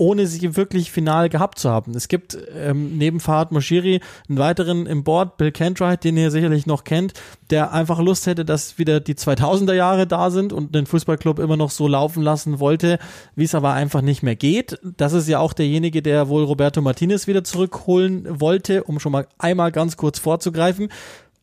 [0.00, 1.94] ohne sie wirklich final gehabt zu haben.
[1.94, 6.64] Es gibt ähm, neben Fahad Moshiri einen weiteren im Board, Bill Kentright, den ihr sicherlich
[6.64, 7.12] noch kennt,
[7.50, 11.58] der einfach Lust hätte, dass wieder die 2000er Jahre da sind und den Fußballclub immer
[11.58, 12.98] noch so laufen lassen wollte,
[13.36, 14.78] wie es aber einfach nicht mehr geht.
[14.82, 19.26] Das ist ja auch derjenige, der wohl Roberto Martinez wieder zurückholen wollte, um schon mal
[19.36, 20.88] einmal ganz kurz vorzugreifen.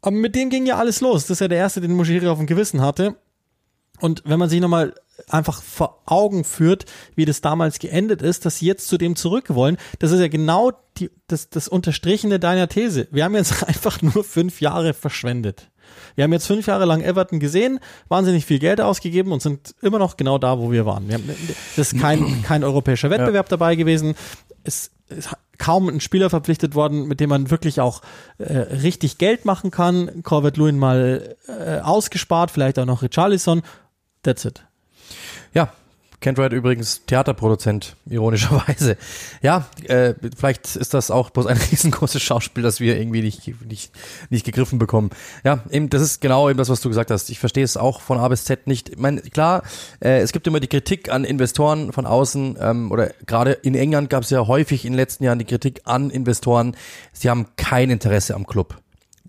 [0.02, 1.28] Aber mit dem ging ja alles los.
[1.28, 3.18] Das ist ja der erste, den Moshiri auf dem Gewissen hatte.
[4.00, 4.96] Und wenn man sich nochmal
[5.30, 9.54] einfach vor Augen führt, wie das damals geendet ist, dass sie jetzt zu dem zurück
[9.54, 9.78] wollen.
[10.00, 13.08] Das ist ja genau die, das, das Unterstrichene deiner These.
[13.12, 15.70] Wir haben jetzt einfach nur fünf Jahre verschwendet.
[16.16, 20.00] Wir haben jetzt fünf Jahre lang Everton gesehen, wahnsinnig viel Geld ausgegeben und sind immer
[20.00, 21.08] noch genau da, wo wir waren.
[21.08, 21.30] Wir haben,
[21.76, 23.50] das ist kein, kein europäischer Wettbewerb ja.
[23.50, 24.16] dabei gewesen.
[24.64, 28.02] Es ist kaum ein Spieler verpflichtet worden, mit dem man wirklich auch
[28.38, 30.24] äh, richtig Geld machen kann.
[30.24, 33.62] Corvette Lewin mal äh, ausgespart, vielleicht auch noch Richarlison.
[34.24, 34.66] That's it.
[35.58, 35.72] Ja,
[36.20, 38.96] Kent übrigens Theaterproduzent, ironischerweise.
[39.42, 43.92] Ja, äh, vielleicht ist das auch bloß ein riesengroßes Schauspiel, das wir irgendwie nicht, nicht,
[44.30, 45.10] nicht gegriffen bekommen.
[45.44, 47.32] Ja, eben, das ist genau eben das, was du gesagt hast.
[47.32, 48.90] Ich verstehe es auch von A bis Z nicht.
[48.90, 49.64] Ich meine, klar,
[50.00, 54.12] äh, es gibt immer die Kritik an Investoren von außen, ähm, oder gerade in England
[54.12, 56.78] gab es ja häufig in den letzten Jahren die Kritik an Investoren,
[57.14, 58.76] sie haben kein Interesse am Club.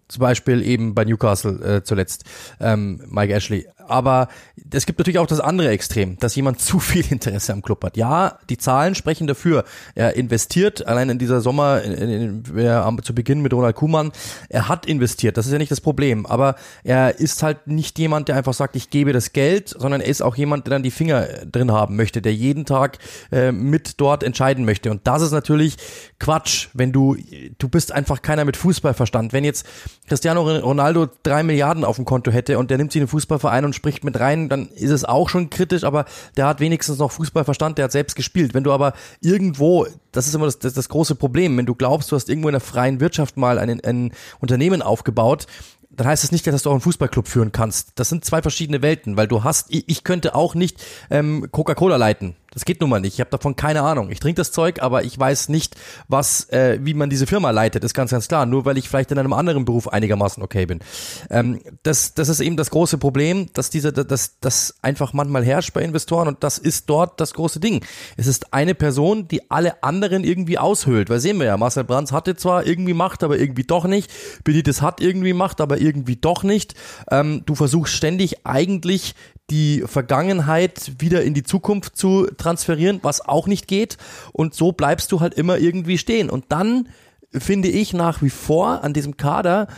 [0.09, 2.25] Zum Beispiel eben bei Newcastle äh, zuletzt,
[2.61, 4.29] ähm, Mike Ashley aber
[4.71, 7.97] es gibt natürlich auch das andere Extrem, dass jemand zu viel Interesse am Club hat.
[7.97, 9.65] Ja, die Zahlen sprechen dafür.
[9.95, 14.13] Er investiert, allein in dieser Sommer, in, in, in, zu Beginn mit Ronald Kuhmann,
[14.49, 18.29] er hat investiert, das ist ja nicht das Problem, aber er ist halt nicht jemand,
[18.29, 20.91] der einfach sagt, ich gebe das Geld, sondern er ist auch jemand, der dann die
[20.91, 22.99] Finger drin haben möchte, der jeden Tag
[23.33, 24.91] äh, mit dort entscheiden möchte.
[24.91, 25.77] Und das ist natürlich
[26.19, 27.17] Quatsch, wenn du,
[27.59, 29.33] du bist einfach keiner mit Fußballverstand.
[29.33, 29.67] Wenn jetzt
[30.09, 33.75] Cristiano Ronaldo drei Milliarden auf dem Konto hätte und der nimmt sich einen Fußballverein und
[33.79, 36.05] spricht mit rein, dann ist es auch schon kritisch, aber
[36.37, 38.53] der hat wenigstens noch Fußballverstand, der hat selbst gespielt.
[38.53, 42.13] Wenn du aber irgendwo, das ist immer das, das, das große Problem, wenn du glaubst,
[42.13, 45.47] du hast irgendwo in der freien Wirtschaft mal ein, ein Unternehmen aufgebaut,
[45.91, 47.93] dann heißt das nicht, dass du auch einen Fußballclub führen kannst.
[47.97, 52.37] Das sind zwei verschiedene Welten, weil du hast, ich könnte auch nicht ähm, Coca-Cola leiten.
[52.51, 53.15] Das geht nun mal nicht.
[53.15, 54.11] Ich habe davon keine Ahnung.
[54.11, 55.77] Ich trinke das Zeug, aber ich weiß nicht,
[56.09, 57.85] was, äh, wie man diese Firma leitet.
[57.85, 58.47] ist ganz, ganz klar.
[58.47, 60.81] Nur weil ich vielleicht in einem anderen Beruf einigermaßen okay bin.
[61.29, 65.75] Ähm, das, das ist eben das große Problem, dass diese, dass das einfach manchmal herrscht
[65.75, 67.85] bei Investoren und das ist dort das große Ding.
[68.17, 71.11] Es ist eine Person, die alle anderen irgendwie aushöhlt.
[71.11, 74.11] Weil sehen wir ja, Marcel Brands hatte zwar irgendwie Macht, aber irgendwie doch nicht.
[74.43, 76.75] Benitez hat irgendwie Macht, aber irgendwie doch nicht.
[77.11, 79.15] Ähm, du versuchst ständig eigentlich
[79.51, 83.97] die Vergangenheit wieder in die Zukunft zu transferieren, was auch nicht geht.
[84.33, 86.29] Und so bleibst du halt immer irgendwie stehen.
[86.29, 86.89] Und dann
[87.33, 89.69] finde ich nach wie vor an diesem Kader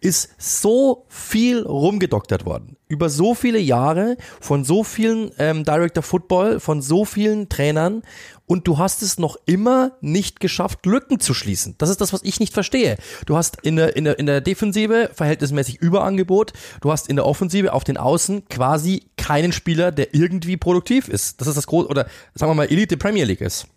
[0.00, 2.76] ist so viel rumgedoktert worden.
[2.88, 8.02] Über so viele Jahre von so vielen ähm, Director Football, von so vielen Trainern
[8.50, 11.76] und du hast es noch immer nicht geschafft, Lücken zu schließen.
[11.78, 12.96] Das ist das, was ich nicht verstehe.
[13.24, 16.52] Du hast in der, in der, in der Defensive verhältnismäßig Überangebot.
[16.80, 21.40] Du hast in der Offensive auf den Außen quasi keinen Spieler, der irgendwie produktiv ist.
[21.40, 23.68] Das ist das große, oder sagen wir mal Elite Premier League ist.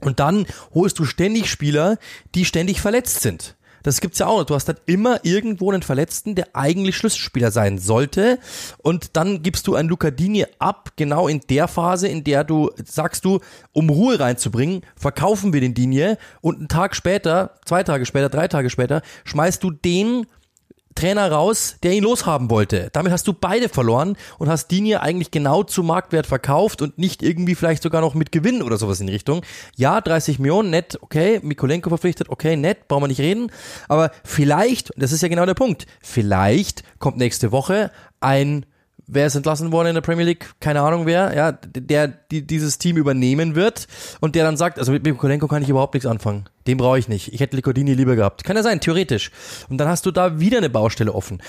[0.00, 1.98] Und dann holst du ständig Spieler,
[2.34, 3.55] die ständig verletzt sind.
[3.86, 4.42] Das gibt's ja auch.
[4.42, 8.40] Du hast dann immer irgendwo einen Verletzten, der eigentlich Schlüsselspieler sein sollte.
[8.78, 13.24] Und dann gibst du einen Lucadini ab, genau in der Phase, in der du sagst
[13.24, 13.38] du,
[13.72, 18.48] um Ruhe reinzubringen, verkaufen wir den Dinie und einen Tag später, zwei Tage später, drei
[18.48, 20.26] Tage später, schmeißt du den
[20.96, 22.88] Trainer raus, der ihn loshaben wollte.
[22.92, 27.22] Damit hast du beide verloren und hast Dinie eigentlich genau zu Marktwert verkauft und nicht
[27.22, 29.42] irgendwie vielleicht sogar noch mit Gewinn oder sowas in Richtung.
[29.76, 33.52] Ja, 30 Millionen, nett, okay, Mikolenko verpflichtet, okay, nett, brauchen wir nicht reden.
[33.88, 38.66] Aber vielleicht, das ist ja genau der Punkt, vielleicht kommt nächste Woche ein
[39.06, 40.54] wer ist entlassen worden in der Premier League?
[40.60, 43.86] Keine Ahnung wer, ja, der die, dieses Team übernehmen wird
[44.20, 46.48] und der dann sagt, also mit Mikolenko kann ich überhaupt nichts anfangen.
[46.66, 47.32] Den brauche ich nicht.
[47.32, 48.44] Ich hätte Licodini lieber gehabt.
[48.44, 49.30] Kann ja sein, theoretisch.
[49.68, 51.40] Und dann hast du da wieder eine Baustelle offen.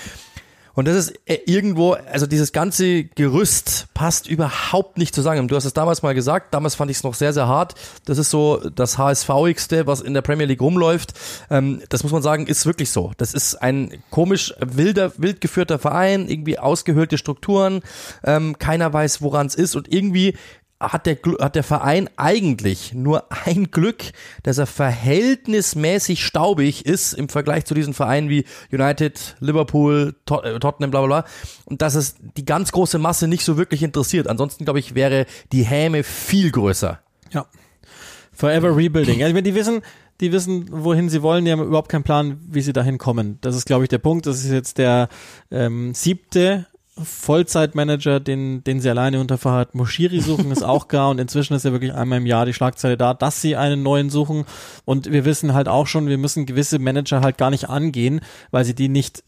[0.78, 5.48] Und das ist äh, irgendwo, also dieses ganze Gerüst passt überhaupt nicht zusammen.
[5.48, 7.74] Du hast es damals mal gesagt, damals fand ich es noch sehr, sehr hart.
[8.04, 11.14] Das ist so das HSV-igste, was in der Premier League rumläuft.
[11.50, 13.10] Ähm, das muss man sagen, ist wirklich so.
[13.16, 17.80] Das ist ein komisch wilder, wild geführter Verein, irgendwie ausgehöhlte Strukturen,
[18.22, 20.36] ähm, keiner weiß, woran es ist und irgendwie
[20.80, 24.04] hat der, hat der Verein eigentlich nur ein Glück,
[24.42, 30.58] dass er verhältnismäßig staubig ist im Vergleich zu diesen Vereinen wie United, Liverpool, Tot äh,
[30.58, 31.30] Tottenham, bla bla bla.
[31.64, 34.28] Und dass es die ganz große Masse nicht so wirklich interessiert.
[34.28, 37.00] Ansonsten, glaube ich, wäre die Häme viel größer.
[37.32, 37.46] Ja.
[38.32, 39.22] Forever Rebuilding.
[39.24, 39.82] Also, die wissen,
[40.20, 43.38] die wissen, wohin sie wollen, die haben überhaupt keinen Plan, wie sie dahin kommen.
[43.40, 44.26] Das ist, glaube ich, der Punkt.
[44.26, 45.08] Das ist jetzt der
[45.50, 46.66] ähm, siebte
[47.02, 51.64] Vollzeitmanager, den, den sie alleine unter Fahad Moshiri suchen, ist auch gar und inzwischen ist
[51.64, 54.44] ja wirklich einmal im Jahr die Schlagzeile da, dass sie einen neuen suchen.
[54.84, 58.64] Und wir wissen halt auch schon, wir müssen gewisse Manager halt gar nicht angehen, weil
[58.64, 59.22] sie die nicht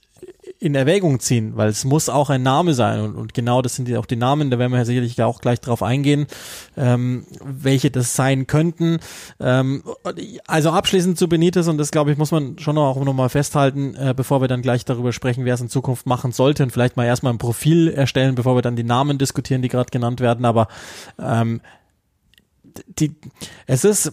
[0.60, 3.88] in Erwägung ziehen, weil es muss auch ein Name sein und, und genau das sind
[3.88, 6.26] ja auch die Namen, da werden wir ja sicherlich auch gleich drauf eingehen,
[6.76, 8.98] ähm, welche das sein könnten.
[9.40, 9.82] Ähm,
[10.46, 14.12] also abschließend zu Benitez und das glaube ich muss man schon auch nochmal festhalten, äh,
[14.14, 17.06] bevor wir dann gleich darüber sprechen, wer es in Zukunft machen sollte und vielleicht mal
[17.06, 20.68] erstmal ein Profil erstellen, bevor wir dann die Namen diskutieren, die gerade genannt werden, aber
[21.18, 21.62] ähm,
[22.98, 23.16] die,
[23.66, 24.12] es ist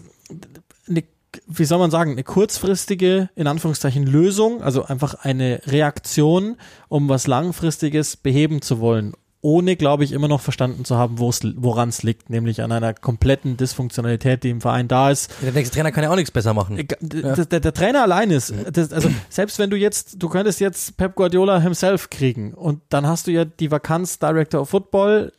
[1.48, 6.58] wie soll man sagen, eine kurzfristige, in Anführungszeichen, Lösung, also einfach eine Reaktion,
[6.90, 11.90] um was Langfristiges beheben zu wollen, ohne, glaube ich, immer noch verstanden zu haben, woran
[11.90, 15.32] es liegt, nämlich an einer kompletten Dysfunktionalität, die im Verein da ist.
[15.42, 16.86] Der nächste Trainer kann ja auch nichts besser machen.
[17.00, 20.98] Der, der, der Trainer allein ist, das, also selbst wenn du jetzt, du könntest jetzt
[20.98, 25.32] Pep Guardiola himself kriegen und dann hast du ja die Vakanz Director of Football,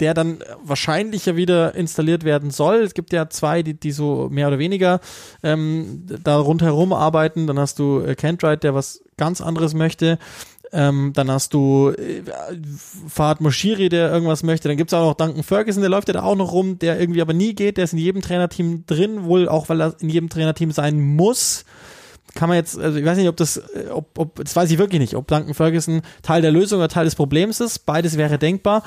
[0.00, 2.76] der dann wahrscheinlich ja wieder installiert werden soll.
[2.76, 5.00] Es gibt ja zwei, die, die so mehr oder weniger
[5.42, 7.46] ähm, da rundherum arbeiten.
[7.46, 10.18] Dann hast du äh, Kentright, der was ganz anderes möchte.
[10.74, 12.22] Ähm, dann hast du äh,
[13.08, 14.68] Fahad Moshiri, der irgendwas möchte.
[14.68, 17.20] Dann gibt's auch noch Duncan Ferguson, der läuft ja da auch noch rum, der irgendwie
[17.20, 17.76] aber nie geht.
[17.76, 21.64] Der ist in jedem Trainerteam drin, wohl auch, weil er in jedem Trainerteam sein muss
[22.34, 24.78] kann man jetzt, also ich weiß nicht, ob das, äh, ob, ob, das weiß ich
[24.78, 27.80] wirklich nicht, ob Duncan Ferguson Teil der Lösung oder Teil des Problems ist.
[27.80, 28.82] Beides wäre denkbar.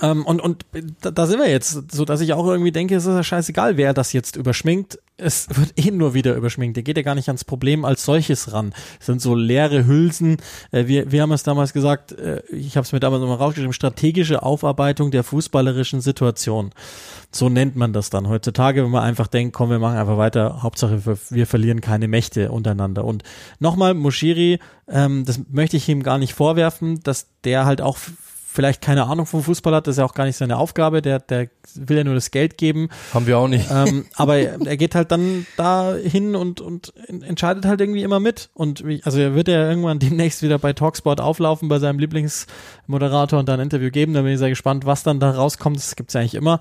[0.00, 0.64] Ähm, und und
[1.00, 3.76] da, da, sind wir jetzt, so dass ich auch irgendwie denke, es ist ja scheißegal,
[3.76, 4.98] wer das jetzt überschminkt.
[5.16, 6.76] Es wird eh nur wieder überschminkt.
[6.76, 8.72] Der geht ja gar nicht ans Problem als solches ran.
[8.98, 10.38] Es sind so leere Hülsen.
[10.70, 13.72] Äh, wir, wir haben es damals gesagt, äh, ich habe es mir damals nochmal rausgeschrieben,
[13.72, 16.70] strategische Aufarbeitung der fußballerischen Situation.
[17.32, 20.62] So nennt man das dann heutzutage, wenn man einfach denkt, komm, wir machen einfach weiter.
[20.62, 23.04] Hauptsache, wir, wir verlieren keine Mächte untereinander.
[23.04, 23.22] Und
[23.58, 27.98] nochmal, Moshiri, ähm, das möchte ich ihm gar nicht vorwerfen, dass der halt auch
[28.52, 31.20] vielleicht keine Ahnung vom Fußball hat, das ist ja auch gar nicht seine Aufgabe, der,
[31.20, 32.88] der will ja nur das Geld geben.
[33.14, 33.68] Haben wir auch nicht.
[33.70, 38.50] Ähm, aber er geht halt dann da hin und, und entscheidet halt irgendwie immer mit.
[38.54, 43.48] Und also er wird ja irgendwann demnächst wieder bei Talksport auflaufen, bei seinem Lieblingsmoderator und
[43.48, 44.14] da ein Interview geben.
[44.14, 45.76] Da bin ich sehr gespannt, was dann da rauskommt.
[45.76, 46.60] Das gibt's ja eigentlich immer.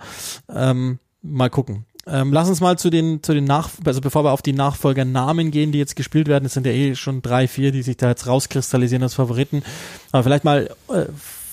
[0.53, 1.85] Ähm, mal gucken.
[2.07, 5.51] Ähm, lass uns mal zu den, zu den Nach, also bevor wir auf die Nachfolgernamen
[5.51, 8.09] gehen, die jetzt gespielt werden, es sind ja eh schon drei, vier, die sich da
[8.09, 9.63] jetzt rauskristallisieren als Favoriten.
[10.11, 11.05] Aber vielleicht mal äh,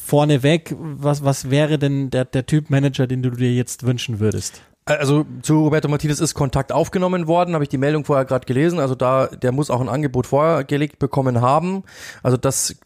[0.07, 4.63] vorneweg, was, was wäre denn der, der Typ Manager, den du dir jetzt wünschen würdest?
[4.89, 8.79] Also zu Roberto Martinez ist Kontakt aufgenommen worden, habe ich die Meldung vorher gerade gelesen.
[8.79, 11.83] Also da, der muss auch ein Angebot vorgelegt bekommen haben.
[12.23, 12.77] Also das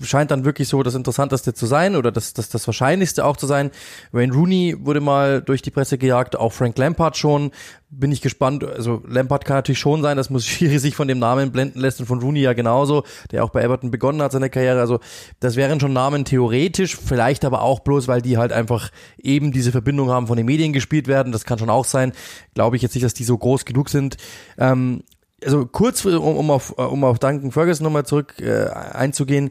[0.00, 3.48] scheint dann wirklich so das Interessanteste zu sein oder das, das, das Wahrscheinlichste auch zu
[3.48, 3.72] sein.
[4.12, 7.50] Wayne Rooney wurde mal durch die Presse gejagt, auch Frank Lampard schon
[7.90, 8.64] bin ich gespannt.
[8.64, 12.06] Also Lampard kann natürlich schon sein, dass Musiri sich von dem Namen blenden lässt und
[12.06, 14.80] von Rooney ja genauso, der auch bei Everton begonnen hat seine Karriere.
[14.80, 15.00] Also
[15.40, 19.72] das wären schon Namen theoretisch, vielleicht aber auch bloß, weil die halt einfach eben diese
[19.72, 21.32] Verbindung haben von den Medien gespielt werden.
[21.32, 22.12] Das kann schon auch sein.
[22.54, 24.16] Glaube ich jetzt nicht, dass die so groß genug sind.
[24.56, 25.02] Ähm,
[25.44, 29.50] also kurz, um, um auf, um auf Duncan Ferguson nochmal zurück äh, einzugehen,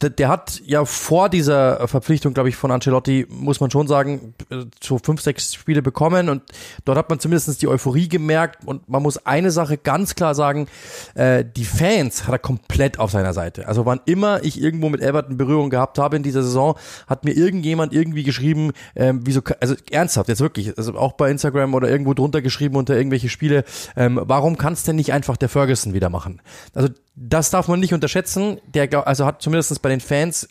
[0.00, 4.34] der, der hat ja vor dieser Verpflichtung, glaube ich, von Ancelotti, muss man schon sagen,
[4.80, 6.42] so fünf, sechs Spiele bekommen und
[6.84, 10.68] dort hat man zumindest die Euphorie gemerkt und man muss eine Sache ganz klar sagen,
[11.14, 13.66] äh, die Fans hat er komplett auf seiner Seite.
[13.66, 16.76] Also wann immer ich irgendwo mit Everton Berührung gehabt habe in dieser Saison,
[17.08, 21.74] hat mir irgendjemand irgendwie geschrieben, ähm, wieso, also ernsthaft, jetzt wirklich, also auch bei Instagram
[21.74, 23.64] oder irgendwo drunter geschrieben unter irgendwelche Spiele,
[23.96, 26.40] ähm, warum kannst denn nicht einfach der Ferguson wieder machen?
[26.72, 28.60] Also das darf man nicht unterschätzen.
[28.66, 30.48] Der also hat zumindest bei den Fans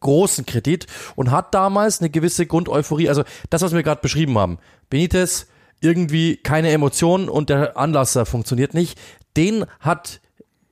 [0.00, 3.08] großen Kredit und hat damals eine gewisse Grundeuphorie.
[3.08, 4.58] Also das, was wir gerade beschrieben haben.
[4.88, 5.46] Benitez
[5.80, 8.98] irgendwie keine Emotionen und der Anlasser funktioniert nicht.
[9.36, 10.20] Den hat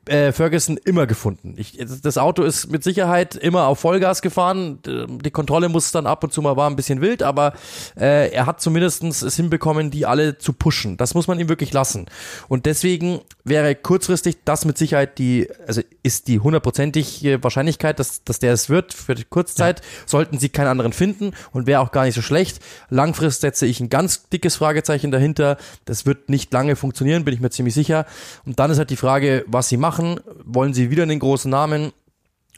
[0.08, 1.54] äh, Ferguson immer gefunden.
[1.56, 4.78] Ich, das Auto ist mit Sicherheit immer auf Vollgas gefahren.
[4.84, 7.52] Die Kontrolle muss dann ab und zu mal war ein bisschen wild, aber
[7.98, 10.96] äh, er hat zumindest es hinbekommen, die alle zu pushen.
[10.96, 12.06] Das muss man ihm wirklich lassen.
[12.48, 18.38] Und deswegen wäre kurzfristig das mit Sicherheit die, also ist die hundertprozentige Wahrscheinlichkeit, dass, dass
[18.38, 19.86] der es wird für die Kurzzeit, ja.
[20.06, 22.60] sollten sie keinen anderen finden und wäre auch gar nicht so schlecht.
[22.90, 25.56] Langfrist setze ich ein ganz dickes Fragezeichen dahinter.
[25.84, 28.06] Das wird nicht lange funktionieren, bin ich mir ziemlich sicher.
[28.46, 30.20] Und dann ist halt die Frage, was sie machen machen?
[30.44, 31.92] Wollen Sie wieder einen großen Namen?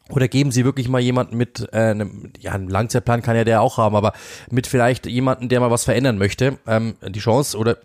[0.09, 3.63] Oder geben Sie wirklich mal jemanden mit, äh, einem, ja, einen Langzeitplan kann ja der
[3.63, 4.13] auch haben, aber
[4.51, 7.79] mit vielleicht jemanden, der mal was verändern möchte, ähm, die Chance oder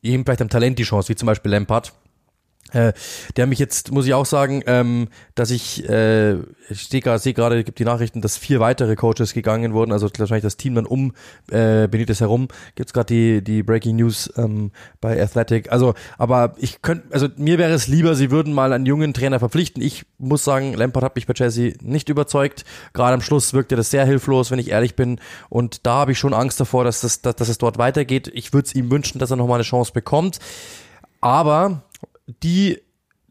[0.00, 1.92] ihm vielleicht am Talent die Chance, wie zum Beispiel Lampard.
[2.72, 2.92] Äh,
[3.36, 6.34] der mich jetzt, muss ich auch sagen, ähm, dass ich, äh,
[6.68, 10.58] ich sehe gerade, gibt die Nachrichten, dass vier weitere Coaches gegangen wurden, also wahrscheinlich das
[10.58, 11.12] Team dann um
[11.50, 12.48] äh, Benitez herum.
[12.74, 15.72] Gibt's gerade die, die Breaking News ähm, bei Athletic.
[15.72, 19.38] Also, aber ich könnte, also mir wäre es lieber, sie würden mal einen jungen Trainer
[19.38, 19.82] verpflichten.
[19.82, 22.64] Ich muss sagen, Lampard hat mich bei Chelsea nicht überzeugt.
[22.92, 25.20] Gerade am Schluss wirkte das sehr hilflos, wenn ich ehrlich bin.
[25.48, 28.30] Und da habe ich schon Angst davor, dass, das, dass, dass es dort weitergeht.
[28.34, 30.38] Ich würde es ihm wünschen, dass er nochmal eine Chance bekommt.
[31.20, 31.82] Aber
[32.42, 32.80] die,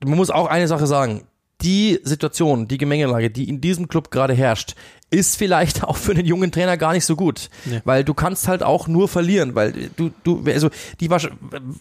[0.04, 1.24] man muss auch eine Sache sagen,
[1.62, 4.76] die Situation, die Gemengelage, die in diesem Club gerade herrscht,
[5.10, 7.82] ist vielleicht auch für einen jungen Trainer gar nicht so gut, nee.
[7.86, 11.10] weil du kannst halt auch nur verlieren, weil du du also die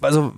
[0.00, 0.32] also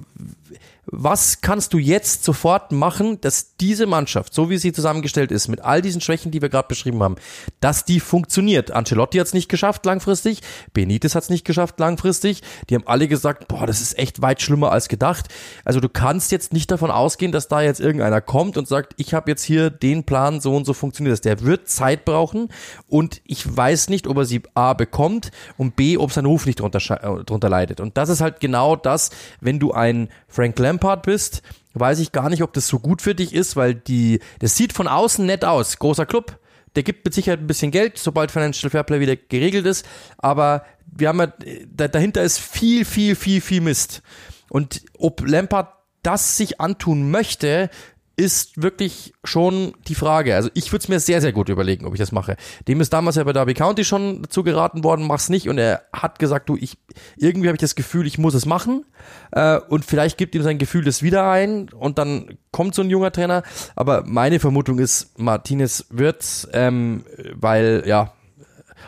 [0.90, 5.60] was kannst du jetzt sofort machen, dass diese Mannschaft, so wie sie zusammengestellt ist, mit
[5.60, 7.16] all diesen Schwächen, die wir gerade beschrieben haben,
[7.60, 8.70] dass die funktioniert?
[8.70, 10.40] Ancelotti hat es nicht geschafft langfristig,
[10.72, 12.42] Benitez hat es nicht geschafft langfristig.
[12.68, 15.26] Die haben alle gesagt, boah, das ist echt weit schlimmer als gedacht.
[15.64, 19.12] Also du kannst jetzt nicht davon ausgehen, dass da jetzt irgendeiner kommt und sagt, ich
[19.14, 21.20] habe jetzt hier den Plan, so und so funktioniert das.
[21.20, 22.48] Der wird Zeit brauchen
[22.86, 26.60] und ich weiß nicht, ob er sie A bekommt und B, ob sein Ruf nicht
[26.60, 27.80] drunter, äh, drunter leidet.
[27.80, 31.42] Und das ist halt genau das, wenn du ein Frank Lampard bist,
[31.74, 34.72] weiß ich gar nicht, ob das so gut für dich ist, weil die, das sieht
[34.72, 35.78] von außen nett aus.
[35.78, 36.38] Großer Club,
[36.76, 39.86] der gibt mit Sicherheit ein bisschen Geld, sobald Financial Fairplay wieder geregelt ist,
[40.18, 44.02] aber wir haben ja, dahinter ist viel, viel, viel, viel Mist.
[44.50, 47.70] Und ob Lampard das sich antun möchte,
[48.18, 50.34] ist wirklich schon die Frage.
[50.34, 52.36] Also ich würde es mir sehr, sehr gut überlegen, ob ich das mache.
[52.66, 55.48] Dem ist damals ja bei Derby County schon dazu geraten worden, mach's nicht.
[55.48, 56.78] Und er hat gesagt, du, ich
[57.16, 58.84] irgendwie habe ich das Gefühl, ich muss es machen.
[59.30, 62.90] Äh, und vielleicht gibt ihm sein Gefühl das wieder ein und dann kommt so ein
[62.90, 63.44] junger Trainer.
[63.76, 67.04] Aber meine Vermutung ist, Martinez wird's, ähm,
[67.34, 68.14] weil ja,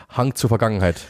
[0.08, 1.00] Hang zur Vergangenheit.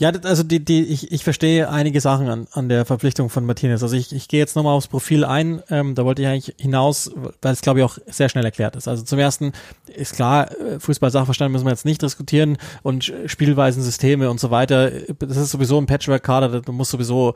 [0.00, 3.82] Ja, also die, die, ich, ich verstehe einige Sachen an, an der Verpflichtung von Martinez.
[3.82, 5.62] Also ich, ich gehe jetzt nochmal aufs Profil ein.
[5.68, 7.10] Ähm, da wollte ich eigentlich hinaus,
[7.42, 8.88] weil es glaube ich auch sehr schnell erklärt ist.
[8.88, 9.52] Also zum ersten
[9.94, 14.90] ist klar, äh, Fußball-Sachverstand müssen wir jetzt nicht diskutieren und Spielweisen, Systeme und so weiter.
[15.18, 16.62] Das ist sowieso ein Patchwork-Kader.
[16.62, 17.34] Da muss sowieso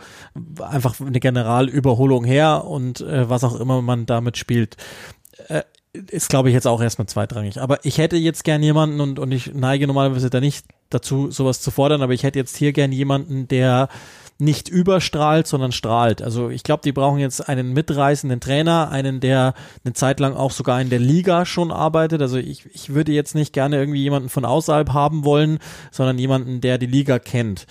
[0.59, 4.79] einfach eine Generalüberholung her und äh, was auch immer man damit spielt.
[5.49, 5.65] Äh,
[6.11, 7.61] ist, glaube ich, jetzt auch erstmal zweitrangig.
[7.61, 11.61] Aber ich hätte jetzt gern jemanden und, und ich neige normalerweise da nicht dazu, sowas
[11.61, 13.89] zu fordern, aber ich hätte jetzt hier gern jemanden, der
[14.39, 16.21] nicht überstrahlt, sondern strahlt.
[16.21, 19.55] Also ich glaube, die brauchen jetzt einen mitreißenden Trainer, einen, der
[19.85, 22.21] eine Zeit lang auch sogar in der Liga schon arbeitet.
[22.21, 25.61] Also ich, ich würde jetzt nicht gerne irgendwie jemanden von außerhalb haben wollen,
[25.93, 27.67] sondern jemanden, der die Liga kennt.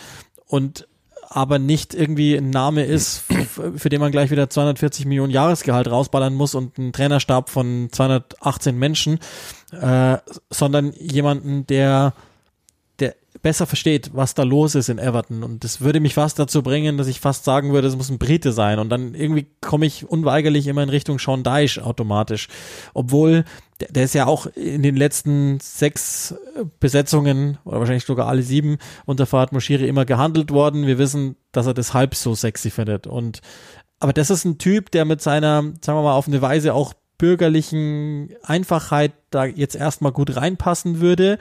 [0.48, 0.88] Und
[1.34, 3.24] aber nicht irgendwie ein Name ist,
[3.76, 8.78] für den man gleich wieder 240 Millionen Jahresgehalt rausballern muss und einen Trainerstab von 218
[8.78, 9.20] Menschen,
[9.72, 10.18] äh,
[10.50, 12.14] sondern jemanden, der
[13.44, 15.44] besser versteht, was da los ist in Everton.
[15.44, 18.18] Und das würde mich fast dazu bringen, dass ich fast sagen würde, es muss ein
[18.18, 18.80] Brite sein.
[18.80, 22.48] Und dann irgendwie komme ich unweigerlich immer in Richtung Sean Dyche automatisch.
[22.94, 23.44] Obwohl,
[23.82, 26.34] der, der ist ja auch in den letzten sechs
[26.80, 30.88] Besetzungen, oder wahrscheinlich sogar alle sieben, unter Fahad Moshiri immer gehandelt worden.
[30.88, 33.08] Wir wissen, dass er das halb so sexy findet.
[33.08, 33.42] Und
[34.00, 36.94] aber das ist ein Typ, der mit seiner, sagen wir mal, auf eine Weise auch
[37.18, 41.38] bürgerlichen Einfachheit da jetzt erstmal gut reinpassen würde,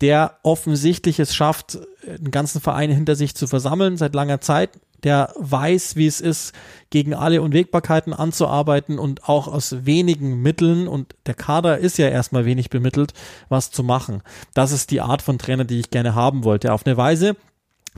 [0.00, 4.70] der offensichtlich es schafft, einen ganzen Verein hinter sich zu versammeln seit langer Zeit,
[5.02, 6.52] der weiß, wie es ist,
[6.90, 12.44] gegen alle Unwägbarkeiten anzuarbeiten und auch aus wenigen Mitteln, und der Kader ist ja erstmal
[12.44, 13.12] wenig bemittelt,
[13.48, 14.22] was zu machen.
[14.54, 16.72] Das ist die Art von Trainer, die ich gerne haben wollte.
[16.72, 17.36] Auf eine Weise,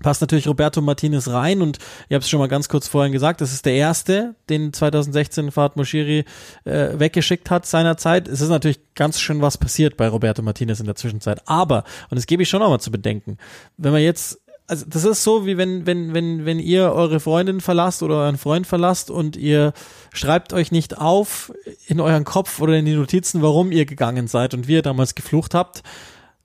[0.02, 3.40] passt natürlich Roberto Martinez rein und ich habe es schon mal ganz kurz vorhin gesagt,
[3.40, 6.24] das ist der erste, den 2016 Fahad Moshiri
[6.64, 8.28] äh, weggeschickt hat seinerzeit.
[8.28, 12.16] Es ist natürlich ganz schön was passiert bei Roberto Martinez in der Zwischenzeit, aber und
[12.16, 13.38] das gebe ich schon nochmal zu bedenken,
[13.76, 17.62] wenn man jetzt also das ist so, wie wenn, wenn, wenn, wenn ihr eure Freundin
[17.62, 19.72] verlasst oder euren Freund verlasst und ihr
[20.12, 21.52] schreibt euch nicht auf
[21.86, 25.14] in euren Kopf oder in die Notizen, warum ihr gegangen seid und wie ihr damals
[25.14, 25.82] geflucht habt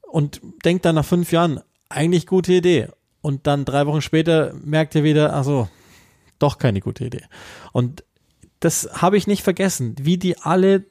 [0.02, 2.88] und denkt dann nach fünf Jahren, eigentlich gute Idee
[3.24, 5.70] und dann drei Wochen später merkt ihr wieder, also
[6.40, 7.24] doch keine gute Idee.
[7.72, 8.04] Und
[8.60, 10.86] das habe ich nicht vergessen, wie die alle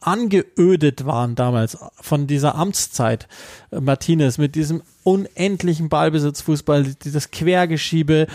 [0.00, 3.26] angeödet waren damals von dieser Amtszeit
[3.72, 8.26] äh, Martinez mit diesem unendlichen Ballbesitzfußball, dieses Quergeschiebe,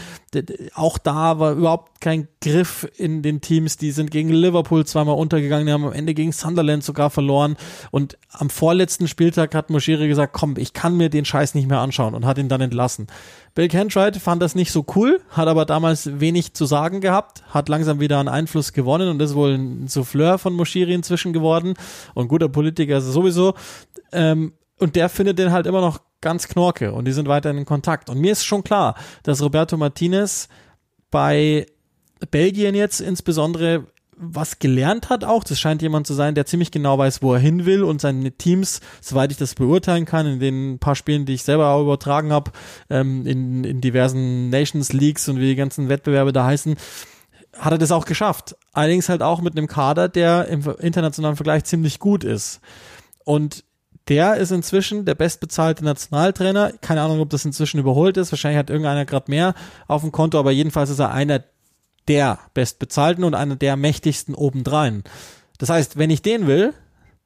[0.73, 5.67] auch da war überhaupt kein Griff in den Teams, die sind gegen Liverpool zweimal untergegangen,
[5.67, 7.57] die haben am Ende gegen Sunderland sogar verloren
[7.91, 11.79] und am vorletzten Spieltag hat Moschiri gesagt, komm, ich kann mir den Scheiß nicht mehr
[11.79, 13.07] anschauen und hat ihn dann entlassen.
[13.53, 17.67] Bill Kentright fand das nicht so cool, hat aber damals wenig zu sagen gehabt, hat
[17.67, 21.73] langsam wieder an Einfluss gewonnen und ist wohl ein Souffleur von Moschiri inzwischen geworden
[22.13, 23.55] und guter Politiker ist sowieso.
[24.13, 27.65] Ähm, und der findet den halt immer noch ganz knorke und die sind weiterhin in
[27.65, 28.09] Kontakt.
[28.09, 30.47] Und mir ist schon klar, dass Roberto Martinez
[31.09, 31.65] bei
[32.29, 33.87] Belgien jetzt insbesondere
[34.21, 35.43] was gelernt hat auch.
[35.43, 38.31] Das scheint jemand zu sein, der ziemlich genau weiß, wo er hin will und seine
[38.31, 42.31] Teams, soweit ich das beurteilen kann, in den paar Spielen, die ich selber auch übertragen
[42.31, 42.51] habe,
[42.89, 46.75] ähm, in, in diversen Nations Leagues und wie die ganzen Wettbewerbe da heißen,
[47.57, 48.55] hat er das auch geschafft.
[48.73, 52.61] Allerdings halt auch mit einem Kader, der im internationalen Vergleich ziemlich gut ist.
[53.25, 53.63] Und
[54.11, 56.73] der ist inzwischen der bestbezahlte Nationaltrainer.
[56.81, 58.33] Keine Ahnung, ob das inzwischen überholt ist.
[58.33, 59.53] Wahrscheinlich hat irgendeiner gerade mehr
[59.87, 61.45] auf dem Konto, aber jedenfalls ist er einer
[62.09, 65.05] der bestbezahlten und einer der mächtigsten obendrein.
[65.59, 66.73] Das heißt, wenn ich den will,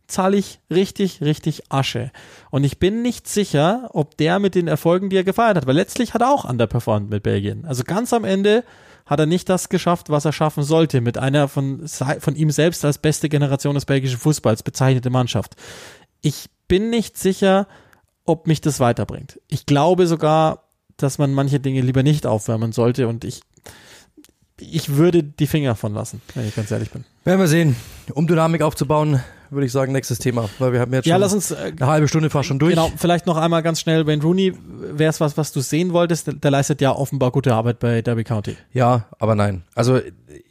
[0.06, 2.12] zahle ich richtig, richtig Asche.
[2.52, 5.74] Und ich bin nicht sicher, ob der mit den Erfolgen, die er gefeiert hat, weil
[5.74, 7.66] letztlich hat er auch underperformed mit Belgien.
[7.66, 8.64] Also ganz am Ende
[9.08, 12.86] hat er nicht das geschafft, was er schaffen sollte, mit einer von, von ihm selbst
[12.86, 15.56] als beste Generation des belgischen Fußballs bezeichnete Mannschaft.
[16.22, 17.68] Ich bin nicht sicher,
[18.26, 19.40] ob mich das weiterbringt.
[19.48, 20.64] Ich glaube sogar,
[20.98, 23.42] dass man manche Dinge lieber nicht aufwärmen sollte und ich
[24.60, 27.04] ich würde die Finger von lassen, wenn ich ganz ehrlich bin.
[27.26, 27.76] Werden wir sehen.
[28.14, 31.52] Um Dynamik aufzubauen, würde ich sagen, nächstes Thema, weil wir haben jetzt ja, lass uns,
[31.52, 32.72] äh, eine halbe Stunde fast schon durch.
[32.72, 36.28] Genau, vielleicht noch einmal ganz schnell, Wayne Rooney, wäre es was, was du sehen wolltest,
[36.28, 38.56] der, der, leistet ja offenbar gute Arbeit bei Derby County.
[38.72, 39.64] Ja, aber nein.
[39.76, 40.00] Also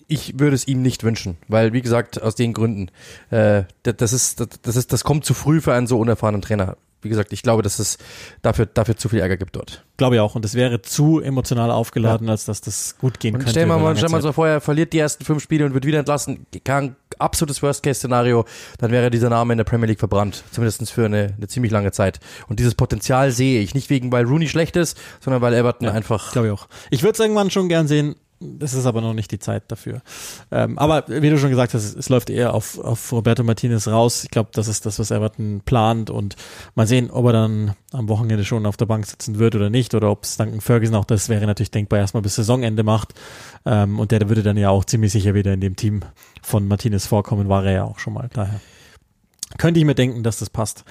[0.08, 2.90] ich würde es ihm nicht wünschen, weil wie gesagt, aus den Gründen,
[3.30, 6.76] äh, das, ist, das, das ist, das kommt zu früh für einen so unerfahrenen Trainer
[7.04, 7.98] wie gesagt, ich glaube, dass es
[8.42, 9.84] dafür, dafür zu viel Ärger gibt dort.
[9.96, 10.34] Glaube ich auch.
[10.34, 12.32] Und es wäre zu emotional aufgeladen, ja.
[12.32, 13.50] als dass das gut gehen und könnte.
[13.50, 15.84] Stell mal, mal, stell mal so vor, er verliert die ersten fünf Spiele und wird
[15.84, 16.46] wieder entlassen.
[16.64, 18.44] Kein absolutes Worst-Case-Szenario.
[18.78, 20.42] Dann wäre dieser Name in der Premier League verbrannt.
[20.50, 22.18] Zumindest für eine, eine ziemlich lange Zeit.
[22.48, 23.74] Und dieses Potenzial sehe ich.
[23.74, 26.32] Nicht wegen, weil Rooney schlecht ist, sondern weil Everton ja, einfach.
[26.32, 26.68] Glaube ich auch.
[26.90, 28.16] Ich würde es irgendwann schon gern sehen,
[28.60, 30.02] es ist aber noch nicht die Zeit dafür.
[30.50, 34.24] Ähm, aber wie du schon gesagt hast, es, läuft eher auf, auf Roberto Martinez raus.
[34.24, 36.36] Ich glaube, das ist das, was Everton plant und
[36.74, 39.94] mal sehen, ob er dann am Wochenende schon auf der Bank sitzen wird oder nicht
[39.94, 43.14] oder ob es Duncan Ferguson auch das wäre natürlich denkbar erstmal bis Saisonende macht.
[43.66, 46.00] Ähm, und der würde dann ja auch ziemlich sicher wieder in dem Team
[46.42, 48.28] von Martinez vorkommen, war er ja auch schon mal.
[48.32, 48.60] Daher
[49.58, 50.84] könnte ich mir denken, dass das passt.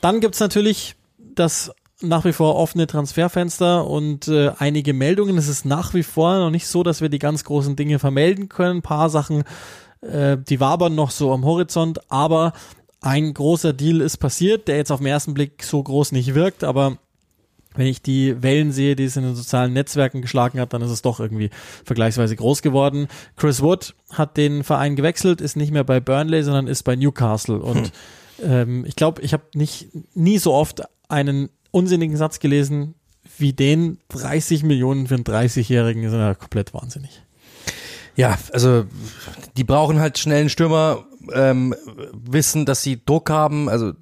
[0.00, 1.72] Dann gibt's natürlich das
[2.02, 5.38] nach wie vor offene Transferfenster und äh, einige Meldungen.
[5.38, 8.48] Es ist nach wie vor noch nicht so, dass wir die ganz großen Dinge vermelden
[8.48, 8.78] können.
[8.78, 9.44] Ein paar Sachen,
[10.02, 12.52] äh, die wabern noch so am Horizont, aber
[13.00, 16.64] ein großer Deal ist passiert, der jetzt auf den ersten Blick so groß nicht wirkt,
[16.64, 16.98] aber
[17.74, 20.90] wenn ich die Wellen sehe, die es in den sozialen Netzwerken geschlagen hat, dann ist
[20.90, 21.50] es doch irgendwie
[21.84, 23.06] vergleichsweise groß geworden.
[23.36, 27.58] Chris Wood hat den Verein gewechselt, ist nicht mehr bei Burnley, sondern ist bei Newcastle
[27.58, 27.92] und
[28.38, 28.50] hm.
[28.50, 32.94] ähm, ich glaube, ich habe nicht nie so oft einen unsinnigen Satz gelesen,
[33.38, 37.22] wie den 30 Millionen für einen 30-Jährigen ist ja komplett wahnsinnig.
[38.16, 38.86] Ja, also
[39.56, 41.74] die brauchen halt schnell einen Stürmer ähm,
[42.12, 43.92] wissen, dass sie Druck haben, also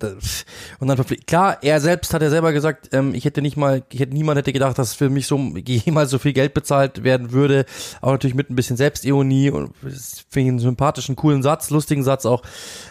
[0.79, 4.01] und dann klar, er selbst hat ja selber gesagt, ähm, ich hätte nicht mal, ich
[4.01, 7.65] hätte niemand hätte gedacht, dass für mich so jemals so viel Geld bezahlt werden würde,
[8.01, 12.27] auch natürlich mit ein bisschen Selbstironie und finde ich einen sympathischen, coolen Satz, lustigen Satz
[12.27, 12.43] auch,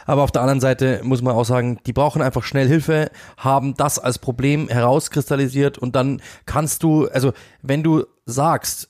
[0.06, 3.76] aber auf der anderen Seite muss man auch sagen, die brauchen einfach schnell Hilfe, haben
[3.76, 8.90] das als Problem herauskristallisiert und dann kannst du, also wenn du sagst,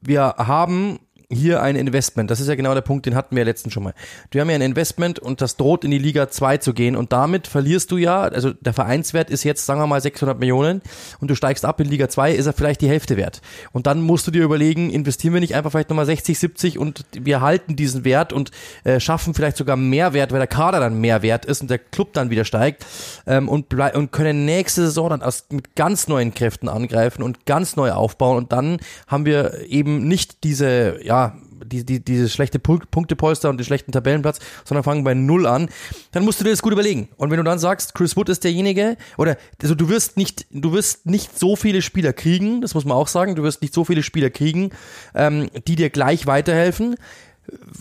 [0.00, 1.00] wir haben
[1.30, 2.30] hier ein Investment.
[2.30, 3.92] Das ist ja genau der Punkt, den hatten wir ja letztens schon mal.
[4.30, 7.12] Du haben ja ein Investment und das droht in die Liga 2 zu gehen und
[7.12, 10.80] damit verlierst du ja, also der Vereinswert ist jetzt, sagen wir mal, 600 Millionen
[11.20, 13.42] und du steigst ab in Liga 2, ist er vielleicht die Hälfte wert.
[13.72, 17.04] Und dann musst du dir überlegen, investieren wir nicht einfach vielleicht nochmal 60, 70 und
[17.12, 18.50] wir halten diesen Wert und
[18.84, 21.78] äh, schaffen vielleicht sogar mehr Wert, weil der Kader dann mehr wert ist und der
[21.78, 22.86] Club dann wieder steigt
[23.26, 27.76] ähm, und, und können nächste Saison dann aus, mit ganz neuen Kräften angreifen und ganz
[27.76, 31.17] neu aufbauen und dann haben wir eben nicht diese, ja,
[31.64, 35.68] die, die, dieses schlechte Punktepolster und den schlechten Tabellenplatz, sondern fangen bei Null an,
[36.12, 37.08] dann musst du dir das gut überlegen.
[37.16, 40.72] Und wenn du dann sagst, Chris Wood ist derjenige, oder also du wirst nicht, du
[40.72, 43.84] wirst nicht so viele Spieler kriegen, das muss man auch sagen, du wirst nicht so
[43.84, 44.70] viele Spieler kriegen,
[45.14, 46.96] ähm, die dir gleich weiterhelfen.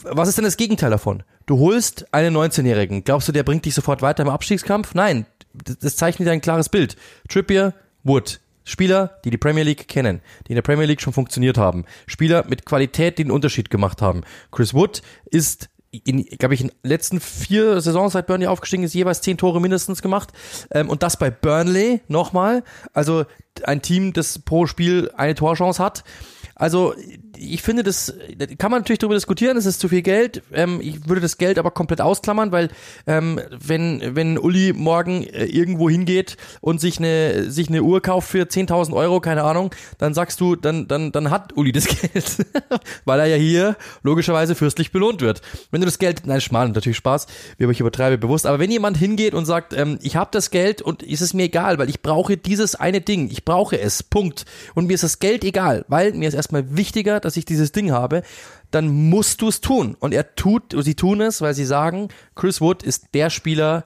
[0.03, 1.23] Was ist denn das Gegenteil davon?
[1.45, 3.03] Du holst einen 19-Jährigen.
[3.03, 4.93] Glaubst du, der bringt dich sofort weiter im Abstiegskampf?
[4.93, 6.95] Nein, das zeichnet ein klares Bild.
[7.27, 7.73] Trippier,
[8.03, 11.85] Wood, Spieler, die die Premier League kennen, die in der Premier League schon funktioniert haben.
[12.05, 14.21] Spieler mit Qualität, die einen Unterschied gemacht haben.
[14.51, 18.93] Chris Wood ist in, glaube ich, in den letzten vier Saisons, seit Burnley aufgestiegen ist,
[18.93, 20.33] jeweils zehn Tore mindestens gemacht.
[20.71, 22.63] Ähm, und das bei Burnley nochmal.
[22.93, 23.25] Also
[23.63, 26.03] ein Team, das pro Spiel eine Torchance hat.
[26.57, 26.95] Also
[27.37, 28.13] ich finde, das
[28.57, 30.41] kann man natürlich darüber diskutieren, es ist zu viel Geld.
[30.51, 32.69] Ähm, ich würde das Geld aber komplett ausklammern, weil
[33.05, 38.29] ähm, wenn, wenn Uli morgen äh, irgendwo hingeht und sich eine, sich eine Uhr kauft
[38.29, 42.37] für 10.000 Euro, keine Ahnung, dann sagst du, dann, dann, dann hat Uli das Geld,
[43.05, 45.41] weil er ja hier logischerweise fürstlich belohnt wird.
[45.69, 47.27] Wenn du das Geld, nein, schmal, natürlich Spaß,
[47.57, 50.81] wie ich übertreibe bewusst, aber wenn jemand hingeht und sagt, ähm, ich habe das Geld
[50.81, 54.45] und ist es mir egal, weil ich brauche dieses eine Ding, ich brauche es, Punkt.
[54.73, 57.91] Und mir ist das Geld egal, weil mir ist erstmal wichtiger, dass ich dieses Ding
[57.91, 58.23] habe,
[58.71, 59.95] dann musst du es tun.
[59.99, 63.85] Und er tut, sie tun es, weil sie sagen, Chris Wood ist der Spieler,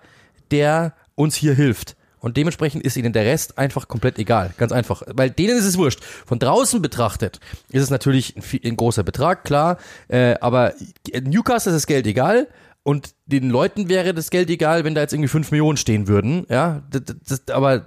[0.52, 1.96] der uns hier hilft.
[2.20, 4.54] Und dementsprechend ist ihnen der Rest einfach komplett egal.
[4.58, 5.02] Ganz einfach.
[5.08, 6.04] Weil denen ist es wurscht.
[6.04, 7.40] Von draußen betrachtet
[7.70, 9.78] ist es natürlich ein, ein großer Betrag, klar.
[10.08, 10.74] Äh, aber
[11.12, 12.48] Newcastle ist das Geld egal.
[12.84, 16.46] Und den Leuten wäre das Geld egal, wenn da jetzt irgendwie 5 Millionen stehen würden.
[16.48, 17.86] Ja, das, das, aber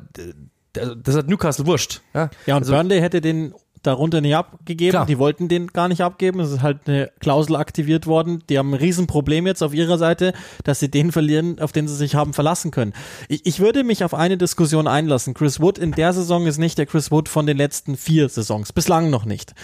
[0.73, 2.01] das, das hat Newcastle wurscht.
[2.13, 3.55] Ja, ja und also, Burnley hätte den
[3.87, 4.91] darunter nicht abgegeben.
[4.91, 5.07] Klar.
[5.07, 6.41] Die wollten den gar nicht abgeben.
[6.41, 8.43] Es ist halt eine Klausel aktiviert worden.
[8.49, 10.33] Die haben ein Riesenproblem jetzt auf ihrer Seite,
[10.65, 12.93] dass sie den verlieren, auf den sie sich haben verlassen können.
[13.29, 15.35] Ich, ich würde mich auf eine Diskussion einlassen.
[15.35, 18.73] Chris Wood in der Saison ist nicht der Chris Wood von den letzten vier Saisons.
[18.73, 19.55] Bislang noch nicht.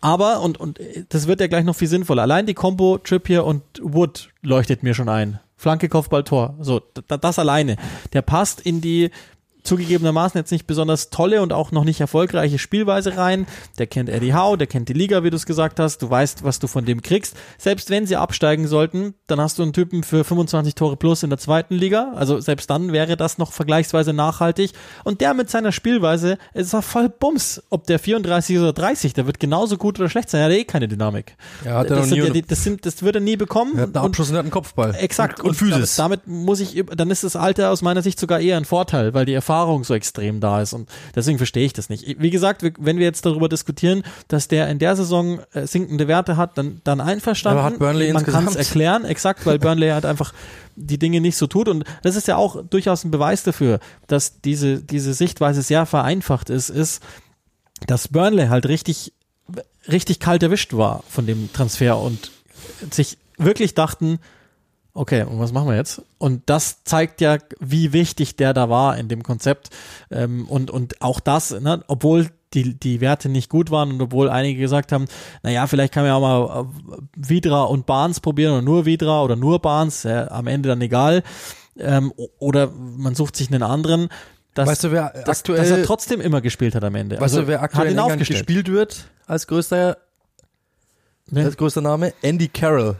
[0.00, 2.22] Aber, und, und das wird ja gleich noch viel sinnvoller.
[2.22, 5.40] Allein die Combo Trippier und Wood leuchtet mir schon ein.
[5.56, 6.56] Flanke, Kopfball, Tor.
[6.60, 7.76] So, das alleine.
[8.12, 9.10] Der passt in die
[9.64, 13.46] zugegebenermaßen jetzt nicht besonders tolle und auch noch nicht erfolgreiche Spielweise rein.
[13.78, 16.02] Der kennt Eddie Howe, der kennt die Liga, wie du es gesagt hast.
[16.02, 17.34] Du weißt, was du von dem kriegst.
[17.58, 21.30] Selbst wenn sie absteigen sollten, dann hast du einen Typen für 25 Tore plus in
[21.30, 22.12] der zweiten Liga.
[22.14, 24.72] Also selbst dann wäre das noch vergleichsweise nachhaltig.
[25.02, 27.62] Und der mit seiner Spielweise ist doch voll Bums.
[27.70, 30.40] Ob der 34 oder 30, der wird genauso gut oder schlecht sein.
[30.42, 31.36] Er hat eh keine Dynamik.
[31.64, 33.72] Ja, hat er das, noch sind nie die, das, sind, das wird er nie bekommen.
[33.76, 34.94] Er hat einen Und- Abschuss und er hat einen Kopfball.
[34.98, 35.40] Exakt.
[35.40, 35.96] Und, und Physis.
[35.96, 39.14] Damit, damit muss ich, dann ist das Alter aus meiner Sicht sogar eher ein Vorteil,
[39.14, 39.53] weil die Erfahrung
[39.84, 40.72] so extrem da ist.
[40.72, 42.20] Und deswegen verstehe ich das nicht.
[42.20, 46.36] Wie gesagt, wenn wir jetzt darüber diskutieren, dass der in der Saison äh, sinkende Werte
[46.36, 47.58] hat, dann, dann einverstanden.
[47.58, 50.32] Aber hat Burnley Man kann es erklären, exakt, weil Burnley halt einfach
[50.76, 51.68] die Dinge nicht so tut.
[51.68, 56.50] Und das ist ja auch durchaus ein Beweis dafür, dass diese, diese Sichtweise sehr vereinfacht
[56.50, 57.02] ist, ist,
[57.86, 59.12] dass Burnley halt richtig,
[59.88, 62.30] richtig kalt erwischt war von dem Transfer und
[62.90, 64.18] sich wirklich dachten,
[64.94, 66.02] okay, und was machen wir jetzt?
[66.18, 69.70] Und das zeigt ja, wie wichtig der da war in dem Konzept.
[70.10, 74.30] Ähm, und, und auch das, ne, obwohl die, die Werte nicht gut waren und obwohl
[74.30, 75.06] einige gesagt haben,
[75.42, 76.62] naja, vielleicht kann man ja auch mal
[76.96, 80.80] äh, Vidra und Barnes probieren oder nur Vidra oder nur Barnes, ja, am Ende dann
[80.80, 81.22] egal.
[81.76, 84.08] Ähm, oder man sucht sich einen anderen.
[84.54, 87.16] Dass, Weißt du, wer dass, aktuell- dass er trotzdem immer gespielt hat am Ende.
[87.16, 89.96] Weißt Also, du, wer aktuell in England gespielt wird als größter,
[91.26, 91.42] Nee.
[91.42, 92.12] als größter Name?
[92.22, 92.94] Andy Carroll.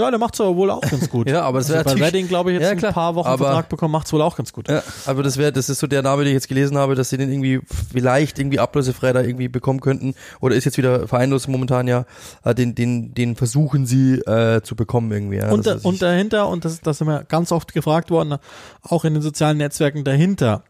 [0.00, 1.28] Ja, der macht's aber wohl auch ganz gut.
[1.30, 2.90] Ja, aber das also wäre bei natürlich- Reading, glaube ich, jetzt Ja, klar.
[2.90, 4.68] ein paar Wochen Aber- Vertrag bekommen, macht's wohl auch ganz gut.
[4.68, 7.10] Ja, aber das wäre, das ist so der Name, den ich jetzt gelesen habe, dass
[7.10, 7.60] sie den irgendwie
[7.92, 10.14] vielleicht irgendwie ablösefrei da irgendwie bekommen könnten.
[10.40, 12.04] Oder ist jetzt wieder vereinlos momentan ja.
[12.44, 15.36] Äh, Den, den, den versuchen sie äh, zu bekommen irgendwie.
[15.36, 15.50] Ja.
[15.52, 18.36] und, da, und dahinter, und das, das sind wir ganz oft gefragt worden,
[18.82, 20.64] auch in den sozialen Netzwerken dahinter,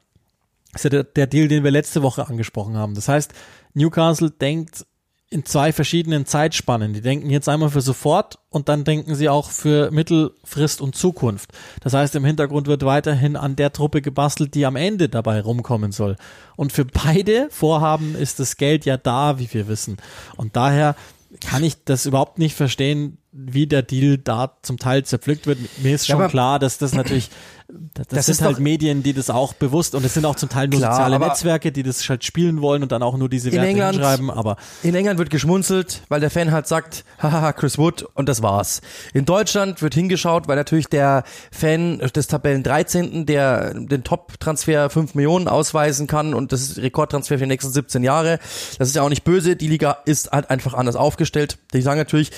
[0.75, 2.95] ist ja der, der Deal, den wir letzte Woche angesprochen haben.
[2.95, 3.33] Das heißt,
[3.75, 4.87] Newcastle denkt
[5.33, 6.93] in zwei verschiedenen Zeitspannen.
[6.93, 11.53] Die denken jetzt einmal für sofort und dann denken sie auch für Mittelfrist und Zukunft.
[11.83, 15.93] Das heißt, im Hintergrund wird weiterhin an der Truppe gebastelt, die am Ende dabei rumkommen
[15.93, 16.17] soll.
[16.57, 19.99] Und für beide Vorhaben ist das Geld ja da, wie wir wissen.
[20.37, 20.97] Und daher
[21.41, 25.59] kann ich das überhaupt nicht verstehen, wie der Deal da zum Teil zerpflückt wird.
[25.83, 27.31] Mir ist Ja, schon aber- klar, dass das natürlich,
[27.95, 30.67] das, Das sind halt Medien, die das auch bewusst und es sind auch zum Teil
[30.67, 33.69] nur Klar, soziale Netzwerke, die das halt spielen wollen und dann auch nur diese Werte
[33.69, 38.03] England- hinschreiben, aber In England wird geschmunzelt, weil der Fan halt sagt, haha, Chris Wood
[38.15, 38.81] und das war's.
[39.15, 41.23] In Deutschland wird hingeschaut, weil natürlich der
[41.53, 47.37] Fan des Tabellen 13., der den Top-Transfer 5 Millionen ausweisen kann und das ist Rekordtransfer
[47.39, 48.41] für die nächsten 17 Jahre.
[48.81, 51.59] Das ist ja auch nicht böse, die Liga ist halt einfach anders aufgestellt.
[51.73, 52.33] Die sagen natürlich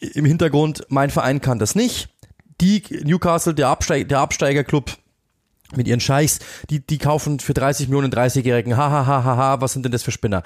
[0.00, 0.37] im Hintergrund,
[0.88, 2.08] mein Verein kann das nicht.
[2.60, 4.96] Die Newcastle, der, Absteig, der Absteigerclub,
[5.76, 6.38] mit ihren Scheichs,
[6.70, 9.92] die, die kaufen für 30 Millionen 30-Jährigen, ha, ha, ha, ha, ha, was sind denn
[9.92, 10.42] das für Spinner?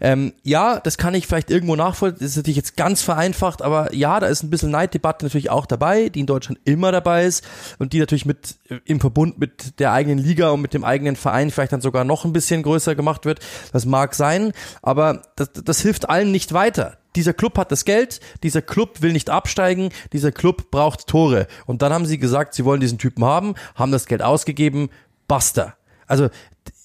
[0.00, 3.94] Ähm, ja, das kann ich vielleicht irgendwo nachvollziehen, das ist natürlich jetzt ganz vereinfacht, aber
[3.94, 7.44] ja, da ist ein bisschen Neiddebatte natürlich auch dabei, die in Deutschland immer dabei ist
[7.78, 11.50] und die natürlich mit, im Verbund mit der eigenen Liga und mit dem eigenen Verein
[11.50, 13.40] vielleicht dann sogar noch ein bisschen größer gemacht wird,
[13.72, 18.20] das mag sein, aber das, das hilft allen nicht weiter dieser Club hat das Geld,
[18.42, 21.46] dieser Club will nicht absteigen, dieser Club braucht Tore.
[21.66, 24.90] Und dann haben sie gesagt, sie wollen diesen Typen haben, haben das Geld ausgegeben,
[25.28, 25.76] basta.
[26.06, 26.28] Also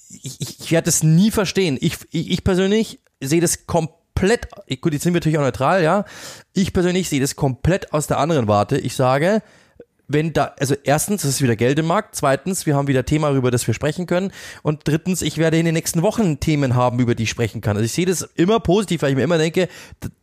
[0.09, 1.77] ich, ich, ich werde das nie verstehen.
[1.81, 4.47] Ich, ich, ich persönlich sehe das komplett,
[4.81, 6.05] gut, jetzt sind wir natürlich auch neutral, ja.
[6.53, 8.77] Ich persönlich sehe das komplett aus der anderen Warte.
[8.77, 9.41] Ich sage,
[10.07, 13.31] wenn da, also erstens, es ist wieder Geld im Markt, zweitens, wir haben wieder Thema,
[13.31, 14.31] über das wir sprechen können
[14.63, 17.75] und drittens, ich werde in den nächsten Wochen Themen haben, über die ich sprechen kann.
[17.75, 19.67] Also ich sehe das immer positiv, weil ich mir immer denke,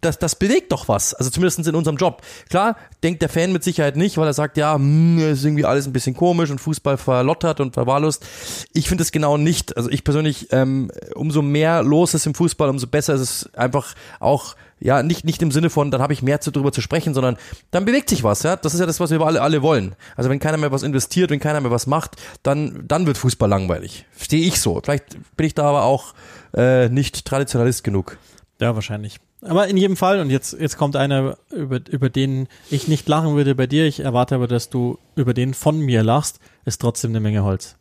[0.01, 2.23] das, das bewegt doch was, also zumindest in unserem Job.
[2.49, 5.87] Klar, denkt der Fan mit Sicherheit nicht, weil er sagt, ja, hm, ist irgendwie alles
[5.87, 8.25] ein bisschen komisch und Fußball verlottert und verwahrlost.
[8.73, 9.77] Ich finde es genau nicht.
[9.77, 13.95] Also ich persönlich, ähm, umso mehr los ist im Fußball, umso besser ist es einfach
[14.21, 17.15] auch ja, nicht, nicht im Sinne von, dann habe ich mehr zu, drüber zu sprechen,
[17.15, 17.39] sondern
[17.71, 18.55] dann bewegt sich was, ja.
[18.55, 19.97] Das ist ja das, was wir alle, alle wollen.
[20.15, 23.49] Also wenn keiner mehr was investiert, wenn keiner mehr was macht, dann, dann wird Fußball
[23.49, 24.05] langweilig.
[24.13, 24.79] Verstehe ich so.
[24.85, 26.13] Vielleicht bin ich da aber auch
[26.55, 28.19] äh, nicht Traditionalist genug.
[28.61, 29.21] ja, wahrscheinlich.
[29.41, 33.37] Aber in jedem Fall, und jetzt, jetzt kommt einer, über, über den ich nicht lachen
[33.37, 37.13] würde bei dir, ich erwarte aber, dass du über den von mir lachst, ist trotzdem
[37.13, 37.77] eine Menge Holz.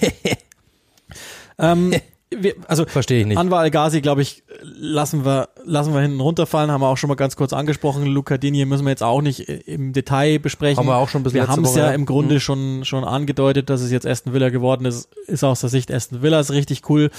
[1.58, 1.92] ähm,
[2.30, 3.38] wir, also Verstehe ich nicht.
[3.38, 7.14] Anwar El-Ghazi, glaube ich, lassen wir, lassen wir hinten runterfallen, haben wir auch schon mal
[7.16, 8.06] ganz kurz angesprochen.
[8.06, 10.78] Luca Digne müssen wir jetzt auch nicht äh, im Detail besprechen.
[10.78, 11.90] Haben wir auch schon ein bisschen Wir haben es ja.
[11.90, 12.40] im Grunde Mhm.
[12.40, 15.08] schon, schon angedeutet, dass es jetzt Aston Villa geworden ist.
[15.26, 17.10] Ist aus der Sicht Aston Villas richtig cool.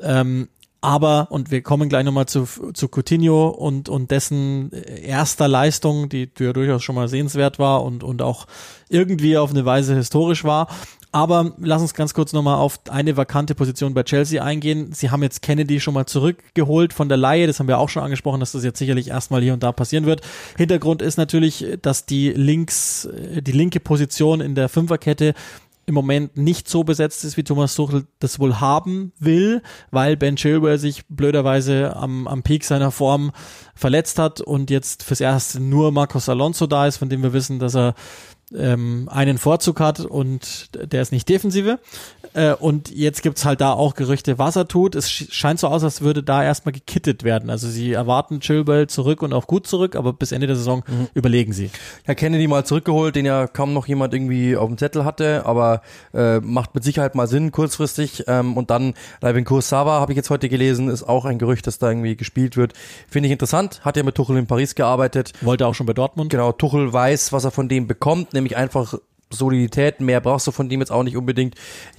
[0.00, 0.48] Ähm,
[0.80, 6.26] Aber, und wir kommen gleich nochmal zu, zu Coutinho und, und dessen erster Leistung, die,
[6.26, 8.46] die ja durchaus schon mal sehenswert war und, und auch
[8.88, 10.66] irgendwie auf eine Weise historisch war.
[11.12, 14.92] Aber lass uns ganz kurz nochmal auf eine vakante Position bei Chelsea eingehen.
[14.94, 17.46] Sie haben jetzt Kennedy schon mal zurückgeholt von der Laie.
[17.46, 20.06] Das haben wir auch schon angesprochen, dass das jetzt sicherlich erstmal hier und da passieren
[20.06, 20.22] wird.
[20.56, 25.34] Hintergrund ist natürlich, dass die links, die linke Position in der Fünferkette
[25.84, 30.36] im Moment nicht so besetzt ist, wie Thomas Tuchel das wohl haben will, weil Ben
[30.36, 33.32] Chilwell sich blöderweise am, am Peak seiner Form
[33.74, 37.58] verletzt hat und jetzt fürs Erste nur Marcos Alonso da ist, von dem wir wissen,
[37.58, 37.94] dass er
[38.56, 41.78] ähm, einen Vorzug hat und der ist nicht defensive.
[42.34, 44.94] Äh, und jetzt gibt's halt da auch Gerüchte, was er tut.
[44.94, 47.50] Es scheint so aus, als würde da erstmal gekittet werden.
[47.50, 51.08] Also sie erwarten Chilwell zurück und auch gut zurück, aber bis Ende der Saison mhm.
[51.14, 51.70] überlegen sie.
[52.06, 55.82] Ja, Kennedy mal zurückgeholt, den ja kaum noch jemand irgendwie auf dem Zettel hatte, aber
[56.14, 58.24] äh, macht mit Sicherheit mal Sinn kurzfristig.
[58.26, 61.78] Ähm, und dann Leivin Kursawa habe ich jetzt heute gelesen, ist auch ein Gerücht, dass
[61.78, 62.72] da irgendwie gespielt wird.
[63.08, 63.80] Finde ich interessant.
[63.84, 65.32] Hat ja mit Tuchel in Paris gearbeitet.
[65.40, 66.30] Wollte auch schon bei Dortmund.
[66.30, 68.94] Genau, Tuchel weiß, was er von dem bekommt, nämlich einfach
[69.32, 71.54] Solidität, mehr brauchst du von dem jetzt auch nicht unbedingt.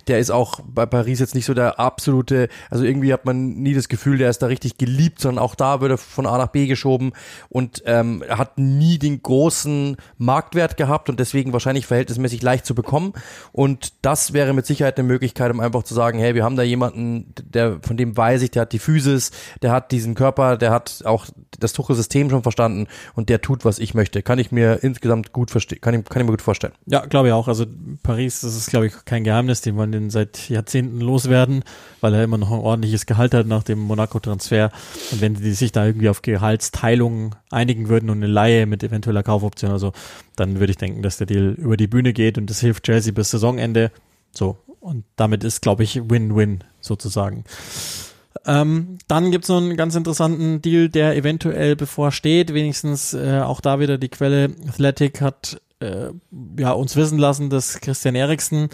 [0.08, 3.74] Der ist auch bei Paris jetzt nicht so der absolute, also irgendwie hat man nie
[3.74, 6.48] das Gefühl, der ist da richtig geliebt, sondern auch da wird er von A nach
[6.48, 7.14] B geschoben
[7.50, 13.14] und ähm, hat nie den großen Marktwert gehabt und deswegen wahrscheinlich verhältnismäßig leicht zu bekommen.
[13.52, 16.64] Und das wäre mit Sicherheit eine Möglichkeit, um einfach zu sagen, hey, wir haben da
[16.64, 19.32] jemanden, der von dem weiß ich, der hat die Physis,
[19.62, 21.28] der hat diesen Körper, der hat auch
[21.60, 24.22] das Tuchel-System schon verstanden und der tut, was ich möchte.
[24.22, 26.74] Kann ich mir insgesamt gut verstehen, kann ich, kann ich mir gut vorstellen.
[26.86, 27.48] Ja, klar glaube ich auch.
[27.48, 27.66] Also
[28.04, 29.62] Paris, das ist, glaube ich, kein Geheimnis.
[29.62, 31.64] Die wollen den seit Jahrzehnten loswerden,
[32.02, 34.72] weil er immer noch ein ordentliches Gehalt hat nach dem Monaco-Transfer.
[35.12, 39.24] Und wenn die sich da irgendwie auf Gehaltsteilungen einigen würden und eine Laie mit eventueller
[39.24, 39.94] Kaufoption, also
[40.36, 43.14] dann würde ich denken, dass der Deal über die Bühne geht und das hilft Chelsea
[43.14, 43.92] bis Saisonende.
[44.32, 44.58] So.
[44.82, 47.46] Und damit ist, glaube ich, Win-Win sozusagen.
[48.46, 52.54] Ähm, dann gibt's noch einen ganz interessanten Deal, der eventuell bevorsteht.
[52.54, 55.62] Wenigstens äh, auch da wieder die Quelle Athletic hat
[56.58, 58.70] ja, uns wissen lassen, dass Christian Eriksen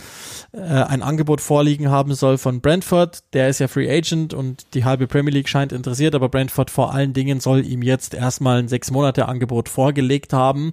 [0.52, 3.24] äh, ein Angebot vorliegen haben soll von Brentford.
[3.34, 6.94] Der ist ja Free Agent und die halbe Premier League scheint interessiert, aber Brentford vor
[6.94, 10.72] allen Dingen soll ihm jetzt erstmal ein sechs Monate Angebot vorgelegt haben,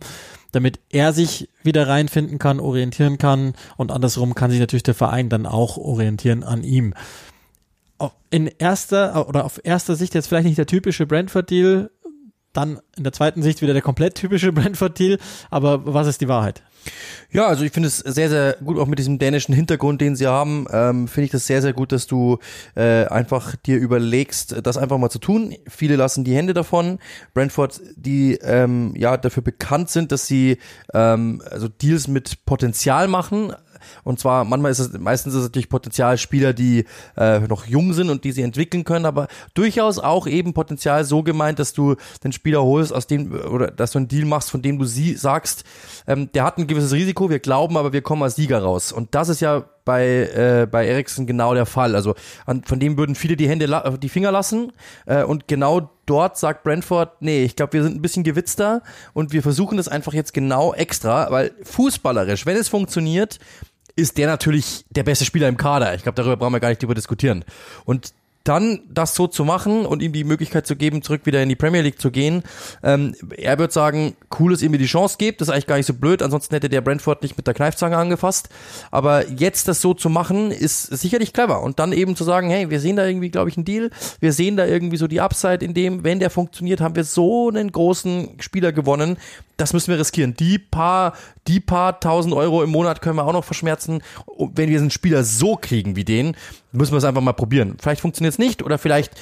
[0.52, 5.28] damit er sich wieder reinfinden kann, orientieren kann und andersrum kann sich natürlich der Verein
[5.28, 6.94] dann auch orientieren an ihm.
[8.28, 11.90] In erster oder auf erster Sicht jetzt vielleicht nicht der typische Brentford-Deal,
[12.56, 15.18] dann in der zweiten Sicht wieder der komplett typische Brentford-Deal.
[15.50, 16.62] Aber was ist die Wahrheit?
[17.32, 20.26] Ja, also ich finde es sehr, sehr gut, auch mit diesem dänischen Hintergrund, den sie
[20.26, 22.38] haben, ähm, finde ich das sehr, sehr gut, dass du
[22.76, 25.54] äh, einfach dir überlegst, das einfach mal zu tun.
[25.68, 26.98] Viele lassen die Hände davon.
[27.34, 30.58] Brentford, die ähm, ja dafür bekannt sind, dass sie
[30.94, 33.52] ähm, also Deals mit Potenzial machen,
[34.04, 36.84] und zwar, manchmal ist es, meistens ist es natürlich Potenzialspieler, die
[37.16, 41.22] äh, noch jung sind und die sie entwickeln können, aber durchaus auch eben Potenzial so
[41.22, 44.62] gemeint, dass du den Spieler holst, aus dem, oder dass du einen Deal machst, von
[44.62, 45.64] dem du sie sagst,
[46.06, 48.92] ähm, der hat ein gewisses Risiko, wir glauben aber, wir kommen als Sieger raus.
[48.92, 51.94] Und das ist ja bei, äh, bei Ericsson genau der Fall.
[51.94, 52.14] Also
[52.44, 54.72] an, von dem würden viele die Hände, die Finger lassen.
[55.06, 58.82] Äh, und genau dort sagt Brentford, nee, ich glaube, wir sind ein bisschen gewitzter
[59.14, 63.38] und wir versuchen das einfach jetzt genau extra, weil fußballerisch, wenn es funktioniert,
[63.96, 65.94] ist der natürlich der beste Spieler im Kader.
[65.94, 67.44] Ich glaube, darüber brauchen wir gar nicht drüber diskutieren.
[67.84, 68.12] Und
[68.48, 71.56] dann das so zu machen und ihm die Möglichkeit zu geben, zurück wieder in die
[71.56, 72.42] Premier League zu gehen.
[72.82, 75.40] Ähm, er wird sagen, cool, dass ihr mir die Chance gibt.
[75.40, 76.22] Das ist eigentlich gar nicht so blöd.
[76.22, 78.48] Ansonsten hätte der Brentford nicht mit der Kneifzange angefasst.
[78.90, 81.62] Aber jetzt das so zu machen, ist sicherlich clever.
[81.62, 83.90] Und dann eben zu sagen, hey, wir sehen da irgendwie, glaube ich, einen Deal.
[84.20, 87.48] Wir sehen da irgendwie so die Upside in dem, wenn der funktioniert, haben wir so
[87.48, 89.16] einen großen Spieler gewonnen.
[89.56, 90.34] Das müssen wir riskieren.
[90.34, 91.14] Die paar,
[91.48, 94.02] die paar tausend Euro im Monat können wir auch noch verschmerzen.
[94.38, 96.36] Wenn wir einen Spieler so kriegen wie den,
[96.72, 97.76] müssen wir es einfach mal probieren.
[97.80, 99.12] Vielleicht funktioniert es nicht oder vielleicht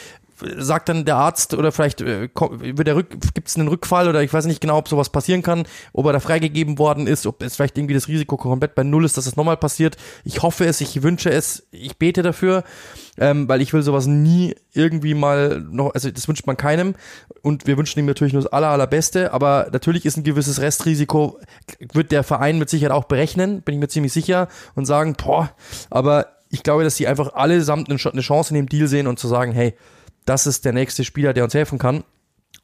[0.57, 4.23] sagt dann der Arzt oder vielleicht äh, wird der Rück, gibt es einen Rückfall oder
[4.23, 7.43] ich weiß nicht genau, ob sowas passieren kann, ob er da freigegeben worden ist, ob
[7.43, 9.97] es vielleicht irgendwie das Risiko komplett bei Null ist, dass es nochmal passiert.
[10.25, 12.65] Ich hoffe es, ich wünsche es, ich bete dafür,
[13.17, 16.95] ähm, weil ich will sowas nie irgendwie mal noch, also das wünscht man keinem
[17.43, 21.39] und wir wünschen ihm natürlich nur das aller, allerbeste, aber natürlich ist ein gewisses Restrisiko,
[21.93, 25.53] wird der Verein mit Sicherheit auch berechnen, bin ich mir ziemlich sicher und sagen, boah,
[25.91, 29.27] aber ich glaube, dass sie einfach allesamt eine Chance in dem Deal sehen und zu
[29.27, 29.75] sagen, hey,
[30.25, 32.05] das ist der nächste Spieler, der uns helfen kann.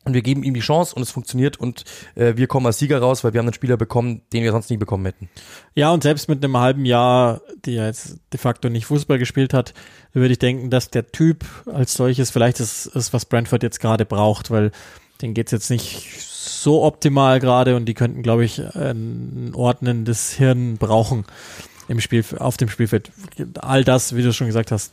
[0.05, 1.85] Und wir geben ihm die Chance und es funktioniert und
[2.15, 4.71] äh, wir kommen als Sieger raus, weil wir haben einen Spieler bekommen, den wir sonst
[4.71, 5.29] nie bekommen hätten.
[5.75, 9.75] Ja, und selbst mit einem halben Jahr, der jetzt de facto nicht Fußball gespielt hat,
[10.13, 14.07] würde ich denken, dass der Typ als solches vielleicht ist, ist was Brentford jetzt gerade
[14.07, 14.71] braucht, weil
[15.21, 20.79] den geht's jetzt nicht so optimal gerade und die könnten, glaube ich, ein ordnendes Hirn
[20.79, 21.27] brauchen
[21.91, 23.11] im Spiel, auf dem Spielfeld.
[23.61, 24.93] All das, wie du schon gesagt hast,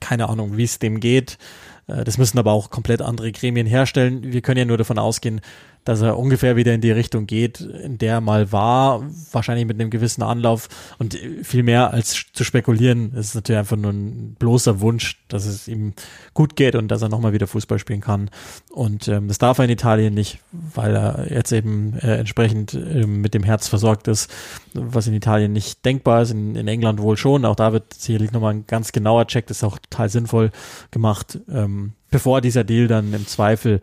[0.00, 1.38] keine Ahnung, wie es dem geht.
[1.86, 4.32] Äh, das müssen aber auch komplett andere Gremien herstellen.
[4.32, 5.40] Wir können ja nur davon ausgehen,
[5.84, 9.78] dass er ungefähr wieder in die Richtung geht, in der er mal war, wahrscheinlich mit
[9.80, 10.68] einem gewissen Anlauf
[10.98, 15.44] und viel mehr als zu spekulieren, es ist natürlich einfach nur ein bloßer Wunsch, dass
[15.44, 15.92] es ihm
[16.32, 18.30] gut geht und dass er nochmal wieder Fußball spielen kann.
[18.70, 23.06] Und ähm, das darf er in Italien nicht, weil er jetzt eben äh, entsprechend äh,
[23.06, 24.30] mit dem Herz versorgt ist,
[24.72, 27.44] was in Italien nicht denkbar ist, in, in England wohl schon.
[27.44, 30.50] Auch da wird sicherlich nochmal ein ganz genauer Check, das ist auch total sinnvoll
[30.90, 33.80] gemacht, ähm, bevor dieser Deal dann im Zweifel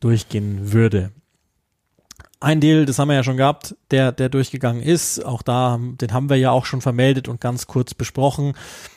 [0.00, 1.10] durchgehen würde
[2.42, 5.24] ein Deal, das haben wir ja schon gehabt, der, der durchgegangen ist.
[5.24, 8.54] Auch da, den haben wir ja auch schon vermeldet und ganz kurz besprochen.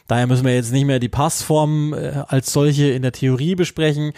[0.08, 4.14] Daher müssen wir jetzt nicht mehr die Passform äh, als solche in der Theorie besprechen.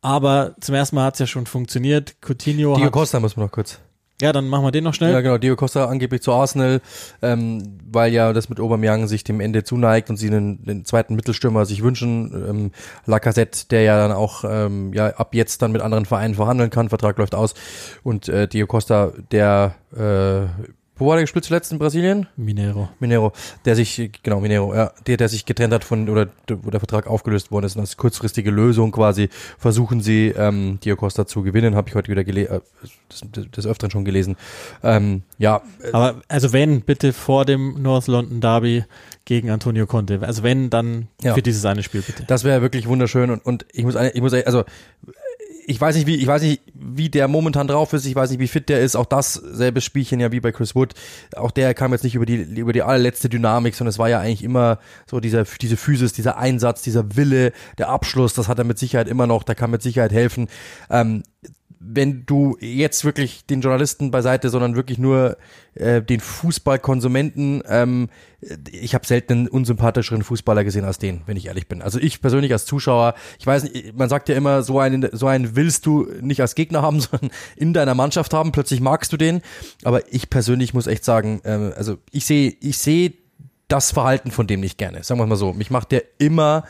[0.00, 2.16] Aber zum ersten Mal hat es ja schon funktioniert.
[2.20, 3.80] Coutinho Dio hat, Costa muss man noch kurz.
[4.20, 5.12] Ja, dann machen wir den noch schnell.
[5.12, 5.38] Ja, genau.
[5.38, 6.80] Dio Costa angeblich zu Arsenal,
[7.22, 11.14] ähm, weil ja das mit Aubameyang sich dem Ende zuneigt und sie einen, den zweiten
[11.14, 12.32] Mittelstürmer sich wünschen.
[12.48, 12.70] Ähm,
[13.06, 16.88] Lacazette, der ja dann auch ähm, ja ab jetzt dann mit anderen Vereinen verhandeln kann.
[16.88, 17.54] Vertrag läuft aus.
[18.02, 20.46] Und äh, Dio Costa, der äh,
[20.98, 22.26] wo war der gespielt zuletzt in Brasilien?
[22.36, 22.88] Mineiro.
[23.00, 23.32] Mineiro,
[23.64, 27.06] der sich, genau, Mineiro, ja, der, der sich getrennt hat von, oder wo der Vertrag
[27.06, 27.76] aufgelöst worden ist.
[27.76, 29.28] Und als kurzfristige Lösung quasi
[29.58, 32.60] versuchen sie, ähm, Dio Costa zu gewinnen, habe ich heute wieder gelesen, äh,
[33.08, 34.36] das, das Öfteren schon gelesen.
[34.82, 35.62] Ähm, ja.
[35.92, 38.84] Aber also wenn, bitte vor dem North London Derby
[39.24, 40.20] gegen Antonio Conte.
[40.22, 41.34] Also wenn, dann Ja.
[41.34, 42.24] für dieses eine Spiel bitte.
[42.26, 44.64] Das wäre wirklich wunderschön und, und ich muss, ich muss, also
[45.68, 48.40] ich weiß nicht, wie, ich weiß nicht, wie der momentan drauf ist, ich weiß nicht,
[48.40, 48.96] wie fit der ist.
[48.96, 50.94] Auch das selbe Spielchen ja wie bei Chris Wood.
[51.36, 54.18] Auch der kam jetzt nicht über die, über die allerletzte Dynamik, sondern es war ja
[54.18, 58.64] eigentlich immer so dieser, diese Physis, dieser Einsatz, dieser Wille, der Abschluss, das hat er
[58.64, 60.48] mit Sicherheit immer noch, da kann mit Sicherheit helfen.
[60.88, 61.22] Ähm,
[61.80, 65.36] wenn du jetzt wirklich den Journalisten beiseite, sondern wirklich nur
[65.74, 68.08] äh, den Fußballkonsumenten, ähm,
[68.70, 71.82] ich habe selten einen unsympathischeren Fußballer gesehen als den, wenn ich ehrlich bin.
[71.82, 75.28] Also ich persönlich als Zuschauer, ich weiß nicht, man sagt ja immer, so einen, so
[75.28, 78.50] einen willst du nicht als Gegner haben, sondern in deiner Mannschaft haben.
[78.52, 79.40] Plötzlich magst du den.
[79.84, 83.14] Aber ich persönlich muss echt sagen, ähm, also ich sehe, ich sehe
[83.68, 85.04] das Verhalten von dem nicht gerne.
[85.04, 85.52] Sagen wir mal so.
[85.52, 86.64] Mich macht der immer,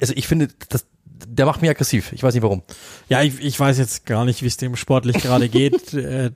[0.00, 0.86] also ich finde, das,
[1.26, 2.12] der macht mich aggressiv.
[2.12, 2.62] Ich weiß nicht warum.
[3.08, 5.92] Ja, ich, ich weiß jetzt gar nicht, wie es dem sportlich gerade geht.
[6.00, 6.30] Äh,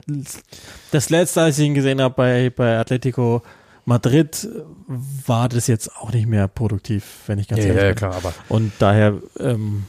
[0.91, 3.41] Das letzte, als ich ihn gesehen habe bei, bei Atletico
[3.85, 4.47] Madrid,
[4.87, 7.95] war das jetzt auch nicht mehr produktiv, wenn ich ganz ehrlich bin.
[7.95, 8.33] klar, aber.
[8.49, 9.85] Und daher, ähm,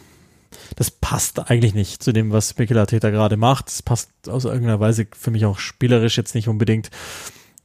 [0.76, 3.68] das passt eigentlich nicht zu dem, was Speculator gerade macht.
[3.68, 6.90] Es passt aus irgendeiner Weise für mich auch spielerisch jetzt nicht unbedingt.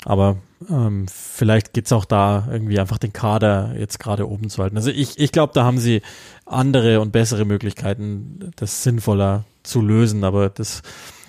[0.06, 0.38] Aber
[0.70, 4.78] ähm, vielleicht geht's auch da irgendwie einfach den Kader jetzt gerade oben zu halten.
[4.78, 6.02] Also ich, ich glaube, da haben sie
[6.46, 10.24] andere und bessere Möglichkeiten, das sinnvoller zu lösen.
[10.24, 10.82] Aber das,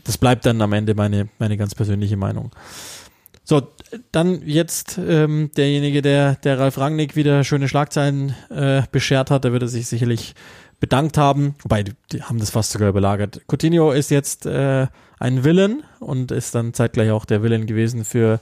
[0.05, 2.51] das bleibt dann am Ende meine, meine ganz persönliche Meinung.
[3.45, 3.62] So,
[4.12, 9.53] dann jetzt ähm, derjenige, der, der Ralf Rangnick wieder schöne Schlagzeilen äh, beschert hat, der
[9.53, 10.35] würde sich sicherlich
[10.81, 11.55] bedankt haben.
[11.62, 13.43] Wobei, die, die haben das fast sogar überlagert.
[13.49, 14.87] Coutinho ist jetzt äh,
[15.23, 18.41] ein Villain und ist dann zeitgleich auch der Villain gewesen für,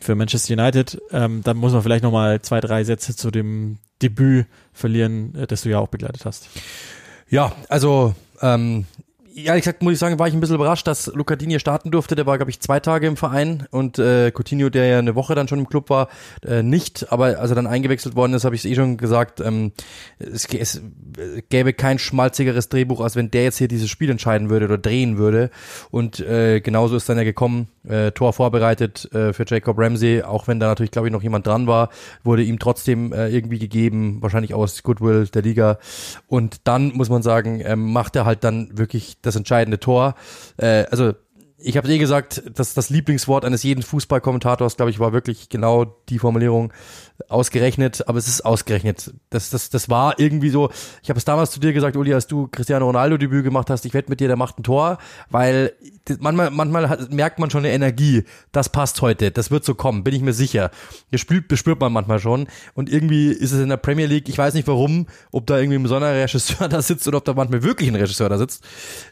[0.00, 1.00] für Manchester United.
[1.12, 5.62] Ähm, dann muss man vielleicht nochmal zwei, drei Sätze zu dem Debüt verlieren, äh, das
[5.62, 6.48] du ja auch begleitet hast.
[7.28, 8.86] Ja, also ähm,
[9.44, 12.14] ehrlich gesagt muss ich sagen, war ich ein bisschen überrascht, dass Luca Digne starten durfte.
[12.14, 15.34] Der war, glaube ich, zwei Tage im Verein und äh, Coutinho, der ja eine Woche
[15.34, 16.08] dann schon im Club war,
[16.46, 17.12] äh, nicht.
[17.12, 19.72] Aber als er dann eingewechselt worden ist, habe ich es eh schon gesagt, ähm,
[20.18, 20.82] es, es
[21.48, 25.18] gäbe kein schmalzigeres Drehbuch, als wenn der jetzt hier dieses Spiel entscheiden würde oder drehen
[25.18, 25.50] würde.
[25.90, 30.48] Und äh, genauso ist dann ja gekommen, äh, Tor vorbereitet äh, für Jacob Ramsey, auch
[30.48, 31.90] wenn da natürlich, glaube ich, noch jemand dran war,
[32.24, 35.78] wurde ihm trotzdem äh, irgendwie gegeben, wahrscheinlich aus Goodwill der Liga.
[36.26, 40.14] Und dann muss man sagen, ähm, macht er halt dann wirklich das entscheidende Tor.
[40.56, 41.12] Äh, also
[41.62, 45.84] ich habe eh gesagt, dass das Lieblingswort eines jeden Fußballkommentators, glaube ich, war wirklich genau
[46.08, 46.72] die Formulierung
[47.28, 49.12] ausgerechnet, aber es ist ausgerechnet.
[49.30, 50.70] Das, das, das war irgendwie so,
[51.02, 53.84] ich habe es damals zu dir gesagt, Uli, als du Cristiano Ronaldo Debüt gemacht hast,
[53.84, 54.98] ich wette mit dir, der macht ein Tor,
[55.28, 55.72] weil
[56.18, 60.04] manchmal, manchmal hat, merkt man schon eine Energie, das passt heute, das wird so kommen,
[60.04, 60.70] bin ich mir sicher.
[61.10, 64.38] Das spürt, bespürt man manchmal schon und irgendwie ist es in der Premier League, ich
[64.38, 67.62] weiß nicht warum, ob da irgendwie ein besonderer Regisseur da sitzt oder ob da manchmal
[67.62, 68.64] wirklich ein Regisseur da sitzt,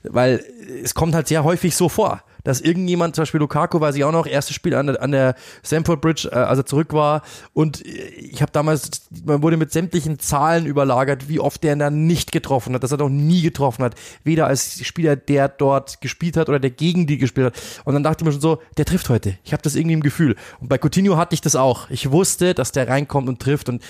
[0.03, 0.45] weil
[0.83, 4.13] es kommt halt sehr häufig so vor dass irgendjemand, zum Beispiel Lukaku, weiß ich auch
[4.13, 7.21] noch, erstes Spiel an der, an der Stamford Bridge, äh, als er zurück war.
[7.53, 7.83] Und
[8.17, 12.75] ich habe damals, man wurde mit sämtlichen Zahlen überlagert, wie oft der da nicht getroffen
[12.75, 13.95] hat, dass er noch nie getroffen hat.
[14.25, 17.83] Weder als Spieler, der dort gespielt hat oder der gegen die gespielt hat.
[17.85, 19.39] Und dann dachte ich mir schon so, der trifft heute.
[19.45, 20.37] Ich habe das irgendwie im Gefühl.
[20.61, 21.91] Und bei Coutinho hatte ich das auch.
[21.91, 23.69] Ich wusste, dass der reinkommt und trifft.
[23.69, 23.83] Und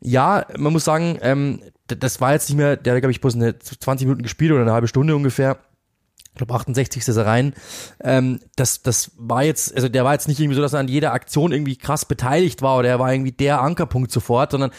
[0.00, 3.34] ja, man muss sagen, ähm, das war jetzt nicht mehr, der hat, glaube ich, bloß
[3.34, 5.58] eine 20 Minuten gespielt oder eine halbe Stunde ungefähr
[6.32, 7.08] ich glaube 68.
[7.08, 7.54] ist er rein.
[8.02, 10.88] Ähm, das, das war jetzt, also der war jetzt nicht irgendwie so, dass er an
[10.88, 14.70] jeder Aktion irgendwie krass beteiligt war oder er war irgendwie der Ankerpunkt sofort, sondern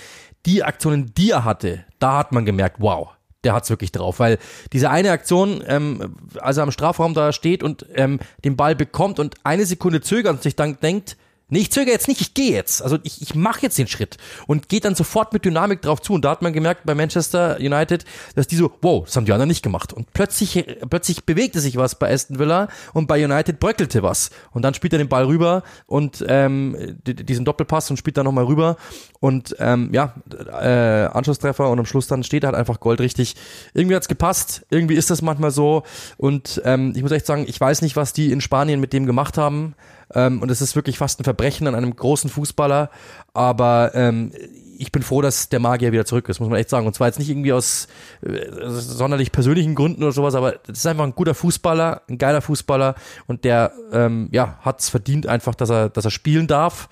[0.46, 3.10] die Aktionen, die er hatte, da hat man gemerkt, wow,
[3.44, 4.38] der hat's wirklich drauf, weil
[4.74, 9.20] diese eine Aktion, ähm, als er am Strafraum da steht und ähm, den Ball bekommt
[9.20, 11.18] und eine Sekunde zögert und sich dann denkt,
[11.50, 12.82] Nee, ich zögere jetzt nicht, ich gehe jetzt.
[12.84, 16.14] Also ich, ich mache jetzt den Schritt und geht dann sofort mit Dynamik drauf zu.
[16.14, 19.32] Und da hat man gemerkt bei Manchester United, dass die so, wow, das haben die
[19.32, 19.92] anderen nicht gemacht.
[19.92, 24.30] Und plötzlich, plötzlich bewegte sich was bei Aston Villa und bei United bröckelte was.
[24.52, 28.46] Und dann spielt er den Ball rüber und ähm, diesen Doppelpass und spielt dann nochmal
[28.46, 28.78] rüber.
[29.20, 30.14] Und ähm, ja,
[30.62, 33.36] äh, Anschlusstreffer und am Schluss dann steht er halt einfach goldrichtig.
[33.74, 35.84] Irgendwie hat's gepasst, irgendwie ist das manchmal so.
[36.18, 39.06] Und ähm, ich muss echt sagen, ich weiß nicht, was die in Spanien mit dem
[39.06, 39.76] gemacht haben.
[40.14, 42.90] Ähm, und es ist wirklich fast ein Verbrechen an einem großen Fußballer.
[43.34, 44.32] Aber ähm,
[44.80, 46.88] ich bin froh, dass der Magier wieder zurück ist, muss man echt sagen.
[46.88, 47.90] Und zwar jetzt nicht irgendwie aus
[48.22, 52.42] äh, sonderlich persönlichen Gründen oder sowas, aber das ist einfach ein guter Fußballer, ein geiler
[52.42, 52.96] Fußballer
[53.28, 56.88] und der ähm, ja hat es verdient einfach, dass er, dass er spielen darf.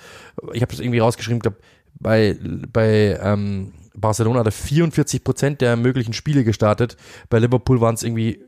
[0.52, 1.58] Ich habe das irgendwie rausgeschrieben, glaube
[2.00, 2.38] bei
[2.74, 6.98] bei ähm, Barcelona hat er 44 Prozent der möglichen Spiele gestartet.
[7.30, 8.44] Bei Liverpool waren es irgendwie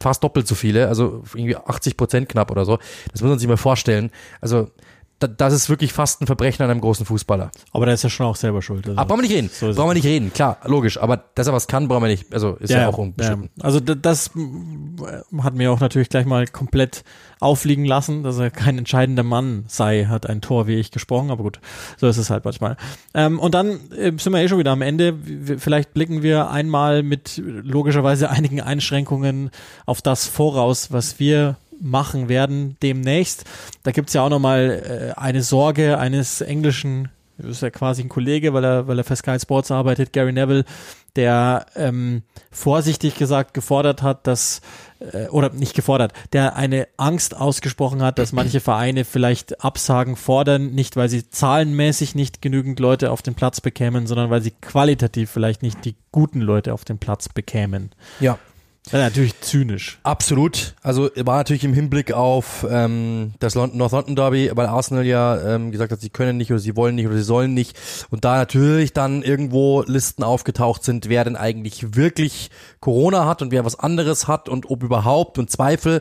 [0.00, 2.78] fast doppelt so viele, also irgendwie 80 Prozent knapp oder so.
[3.12, 4.10] Das muss man sich mal vorstellen.
[4.40, 4.70] Also
[5.18, 7.50] das ist wirklich fast ein Verbrechen an einem großen Fußballer.
[7.72, 8.86] Aber der ist ja schon auch selber schuld.
[8.86, 8.98] Also.
[8.98, 9.50] Aber brauchen wir nicht reden.
[9.52, 10.32] So brauchen wir nicht reden.
[10.32, 10.98] Klar, logisch.
[10.98, 12.32] Aber dass er was kann, brauchen wir nicht.
[12.34, 13.50] Also ist ja, ja auch unbestimmt.
[13.56, 13.64] Ja.
[13.64, 14.30] Also das
[15.42, 17.02] hat mir auch natürlich gleich mal komplett
[17.40, 21.42] auffliegen lassen, dass er kein entscheidender Mann sei, hat ein Tor wie ich gesprochen, aber
[21.42, 21.60] gut,
[21.98, 22.76] so ist es halt manchmal.
[23.14, 25.14] Ähm, und dann äh, sind wir eh schon wieder am Ende.
[25.58, 29.50] Vielleicht blicken wir einmal mit logischerweise einigen Einschränkungen
[29.84, 33.44] auf das voraus, was wir machen werden demnächst.
[33.82, 37.08] Da gibt's ja auch nochmal äh, eine Sorge eines englischen,
[37.38, 40.64] ist ja quasi ein Kollege, weil er, weil er für Sky Sports arbeitet, Gary Neville,
[41.16, 44.60] der ähm, vorsichtig gesagt gefordert hat, dass
[45.00, 50.70] äh, oder nicht gefordert, der eine Angst ausgesprochen hat, dass manche Vereine vielleicht Absagen fordern,
[50.74, 55.30] nicht weil sie zahlenmäßig nicht genügend Leute auf den Platz bekämen, sondern weil sie qualitativ
[55.30, 57.90] vielleicht nicht die guten Leute auf den Platz bekämen.
[58.20, 58.38] Ja.
[58.92, 59.98] Ja, natürlich zynisch.
[60.04, 60.76] Absolut.
[60.80, 65.54] Also war natürlich im Hinblick auf ähm, das London, North London Derby, weil Arsenal ja
[65.54, 67.76] ähm, gesagt hat, sie können nicht oder sie wollen nicht oder sie sollen nicht.
[68.10, 73.50] Und da natürlich dann irgendwo Listen aufgetaucht sind, wer denn eigentlich wirklich Corona hat und
[73.50, 76.00] wer was anderes hat und ob überhaupt und Zweifel.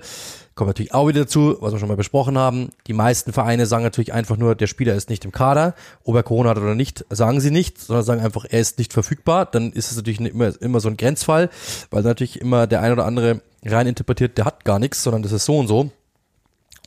[0.55, 2.69] Kommt natürlich auch wieder dazu, was wir schon mal besprochen haben.
[2.87, 5.75] Die meisten Vereine sagen natürlich einfach nur, der Spieler ist nicht im Kader.
[6.05, 8.93] Ob er Corona hat oder nicht, sagen sie nicht, sondern sagen einfach, er ist nicht
[8.93, 9.45] verfügbar.
[9.45, 11.49] Dann ist es natürlich immer, immer so ein Grenzfall,
[11.91, 15.33] weil natürlich immer der ein oder andere rein interpretiert, der hat gar nichts, sondern das
[15.33, 15.91] ist so und so.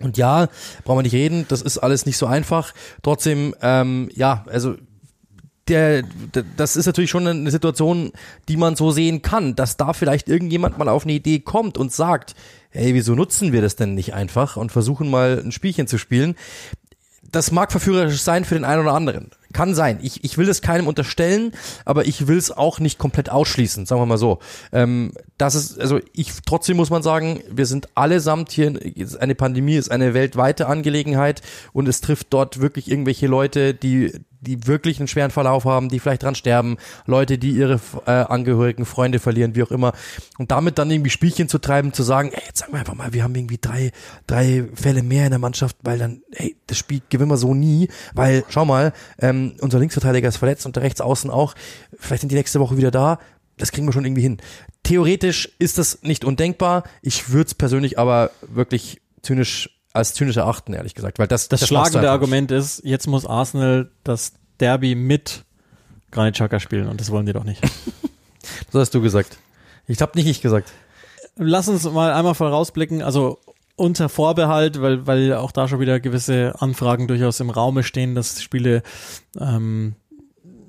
[0.01, 0.49] Und ja,
[0.85, 2.73] brauchen wir nicht reden, das ist alles nicht so einfach.
[3.03, 4.77] Trotzdem, ähm, ja, also
[5.69, 6.03] der,
[6.57, 8.13] das ist natürlich schon eine Situation,
[8.49, 11.93] die man so sehen kann, dass da vielleicht irgendjemand mal auf eine Idee kommt und
[11.93, 12.35] sagt,
[12.71, 16.35] hey, wieso nutzen wir das denn nicht einfach und versuchen mal ein Spielchen zu spielen?
[17.31, 19.31] Das mag verführerisch sein für den einen oder anderen.
[19.53, 19.99] Kann sein.
[20.03, 21.53] Ich, ich will das keinem unterstellen,
[21.85, 24.39] aber ich will es auch nicht komplett ausschließen, sagen wir mal so.
[24.73, 28.79] Ähm, das ist, also ich, trotzdem muss man sagen, wir sind allesamt hier,
[29.21, 31.43] eine Pandemie ist eine weltweite Angelegenheit
[31.73, 35.99] und es trifft dort wirklich irgendwelche Leute, die, die wirklich einen schweren Verlauf haben, die
[35.99, 36.77] vielleicht dran sterben,
[37.07, 39.93] Leute, die ihre äh, Angehörigen, Freunde verlieren, wie auch immer.
[40.39, 43.13] Und damit dann irgendwie Spielchen zu treiben, zu sagen, ey, jetzt sagen wir einfach mal,
[43.13, 43.93] wir haben irgendwie drei,
[44.27, 47.89] drei Fälle mehr in der Mannschaft, weil dann, hey, das Spiel gewinnen wir so nie,
[48.15, 51.55] weil, schau mal, ähm, unser Linksverteidiger ist verletzt und der Rechtsaußen auch,
[51.99, 53.19] vielleicht sind die nächste Woche wieder da,
[53.57, 54.39] das kriegen wir schon irgendwie hin.
[54.85, 60.75] Theoretisch ist das nicht undenkbar, ich würde es persönlich aber wirklich zynisch als zynisch erachten,
[60.75, 61.19] ehrlich gesagt.
[61.19, 65.45] Weil das, das, das schlagende Argument ist, jetzt muss Arsenal das Derby mit
[66.11, 67.63] Granit Xhaka spielen und das wollen die doch nicht.
[68.73, 69.39] das hast du gesagt.
[69.87, 70.73] Ich habe nicht ich gesagt.
[71.37, 73.39] Lass uns mal einmal vorausblicken, also
[73.77, 78.43] unter Vorbehalt, weil, weil auch da schon wieder gewisse Anfragen durchaus im Raume stehen, dass
[78.43, 78.83] Spiele
[79.39, 79.95] ähm,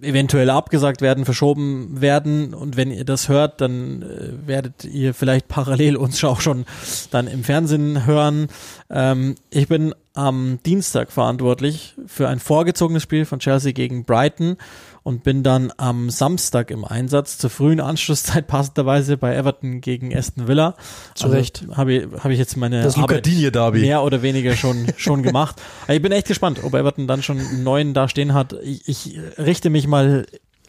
[0.02, 2.54] eventuell abgesagt werden, verschoben werden.
[2.54, 6.66] Und wenn ihr das hört, dann äh, werdet ihr vielleicht parallel uns auch schon
[7.12, 8.48] dann im Fernsehen hören.
[8.90, 14.58] Ähm, ich bin am Dienstag verantwortlich für ein vorgezogenes Spiel von Chelsea gegen Brighton
[15.04, 20.48] und bin dann am Samstag im Einsatz zur frühen Anschlusszeit passenderweise bei Everton gegen Aston
[20.48, 20.76] Villa.
[21.16, 21.66] Zu also Recht.
[21.74, 23.28] Habe ich, hab ich jetzt meine das Arbeit
[23.74, 25.62] mehr oder weniger schon, schon gemacht.
[25.84, 28.54] Aber ich bin echt gespannt, ob Everton dann schon einen neuen da stehen hat.
[28.64, 30.26] Ich, ich richte mich mal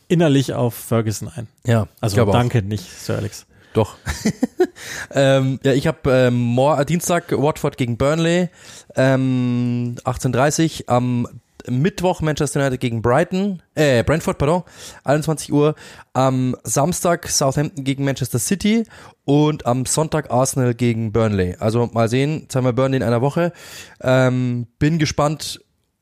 [0.09, 1.47] innerlich auf Ferguson ein.
[1.67, 2.63] Ja, also danke, auch.
[2.63, 3.47] nicht Sir Alex.
[3.73, 3.95] Doch.
[5.15, 8.49] ähm, ja, ich habe ähm, Dienstag Watford gegen Burnley,
[8.97, 11.29] ähm, 18.30 am
[11.69, 14.63] Mittwoch Manchester United gegen Brighton, äh, Brentford, pardon,
[15.05, 15.75] 21 Uhr.
[16.13, 18.85] Am Samstag Southampton gegen Manchester City
[19.25, 21.57] und am Sonntag Arsenal gegen Burnley.
[21.59, 23.53] Also mal sehen, zweimal Burnley in einer Woche.
[24.01, 25.61] Ähm, bin gespannt,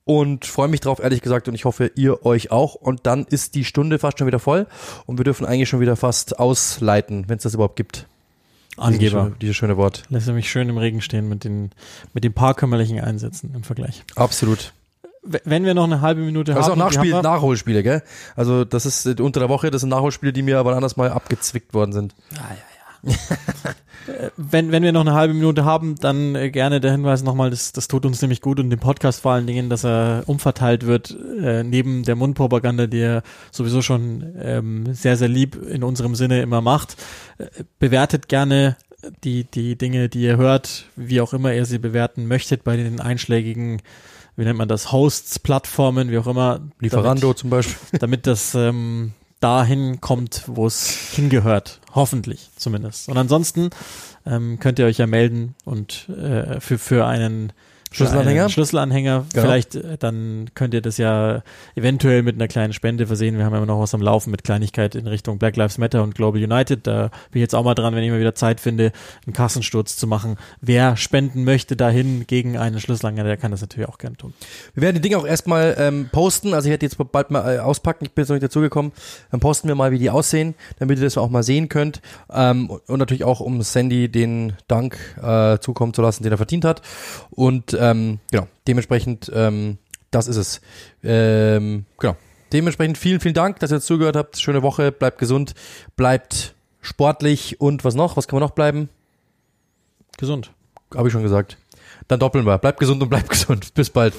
[0.08, 2.74] und freue mich drauf, ehrlich gesagt, und ich hoffe, ihr euch auch.
[2.74, 4.66] Und dann ist die Stunde fast schon wieder voll
[5.04, 8.06] und wir dürfen eigentlich schon wieder fast ausleiten, wenn es das überhaupt gibt.
[8.78, 8.98] Angeber.
[8.98, 10.04] Dieses schöne, dieses schöne Wort.
[10.08, 11.72] Lässt er mich schön im Regen stehen mit den,
[12.14, 14.02] mit den paar kümmerlichen Einsätzen im Vergleich.
[14.14, 14.72] Absolut.
[15.22, 16.78] Wenn wir noch eine halbe Minute Das ist auch haben.
[16.78, 18.02] Nachspiel, haben Nachholspiele, gell?
[18.36, 21.10] Also das ist äh, unter der Woche, das sind Nachholspiele, die mir aber anders mal
[21.10, 22.14] abgezwickt worden sind.
[24.36, 27.72] wenn, wenn wir noch eine halbe Minute haben, dann äh, gerne der Hinweis nochmal, das,
[27.72, 31.16] das tut uns nämlich gut und dem Podcast vor allen Dingen, dass er umverteilt wird,
[31.40, 36.42] äh, neben der Mundpropaganda, die er sowieso schon ähm, sehr, sehr lieb in unserem Sinne
[36.42, 36.96] immer macht.
[37.38, 37.46] Äh,
[37.78, 38.76] bewertet gerne
[39.24, 43.00] die, die Dinge, die ihr hört, wie auch immer ihr sie bewerten möchtet, bei den
[43.00, 43.80] einschlägigen,
[44.38, 46.60] wie nennt man das, Hosts, Plattformen, wie auch immer.
[46.78, 47.76] Lieferando zum Beispiel.
[47.90, 51.80] Damit, damit das ähm, dahin kommt, wo es hingehört.
[51.92, 53.08] Hoffentlich zumindest.
[53.08, 53.70] Und ansonsten
[54.24, 57.52] ähm, könnt ihr euch ja melden und äh, für, für einen
[57.90, 58.48] Schlüsselanhänger?
[58.48, 59.24] Schlüsselanhänger.
[59.32, 59.42] Genau.
[59.42, 61.42] Vielleicht, äh, dann könnt ihr das ja
[61.74, 63.36] eventuell mit einer kleinen Spende versehen.
[63.38, 66.02] Wir haben ja immer noch was am Laufen mit Kleinigkeit in Richtung Black Lives Matter
[66.02, 66.86] und Global United.
[66.86, 68.92] Da bin ich jetzt auch mal dran, wenn ich mal wieder Zeit finde,
[69.26, 70.36] einen Kassensturz zu machen.
[70.60, 74.34] Wer spenden möchte dahin gegen einen Schlüsselanhänger, der kann das natürlich auch gerne tun.
[74.74, 76.54] Wir werden die Dinge auch erstmal ähm, posten.
[76.54, 78.04] Also ich werde jetzt bald mal äh, auspacken.
[78.04, 78.92] Ich bin jetzt noch nicht dazugekommen.
[79.30, 82.00] Dann posten wir mal, wie die aussehen, damit ihr das auch mal sehen könnt.
[82.30, 86.64] Ähm, und natürlich auch, um Sandy den Dank äh, zukommen zu lassen, den er verdient
[86.64, 86.82] hat.
[87.30, 89.78] Und ähm, genau, dementsprechend, ähm,
[90.10, 90.60] das ist es.
[91.02, 92.16] Ähm, genau.
[92.52, 94.38] Dementsprechend vielen, vielen Dank, dass ihr zugehört habt.
[94.38, 94.90] Schöne Woche.
[94.90, 95.54] Bleibt gesund.
[95.96, 97.60] Bleibt sportlich.
[97.60, 98.16] Und was noch?
[98.16, 98.88] Was kann man noch bleiben?
[100.16, 100.52] Gesund.
[100.94, 101.58] Habe ich schon gesagt.
[102.08, 102.56] Dann doppeln wir.
[102.58, 103.74] Bleibt gesund und bleibt gesund.
[103.74, 104.14] Bis bald.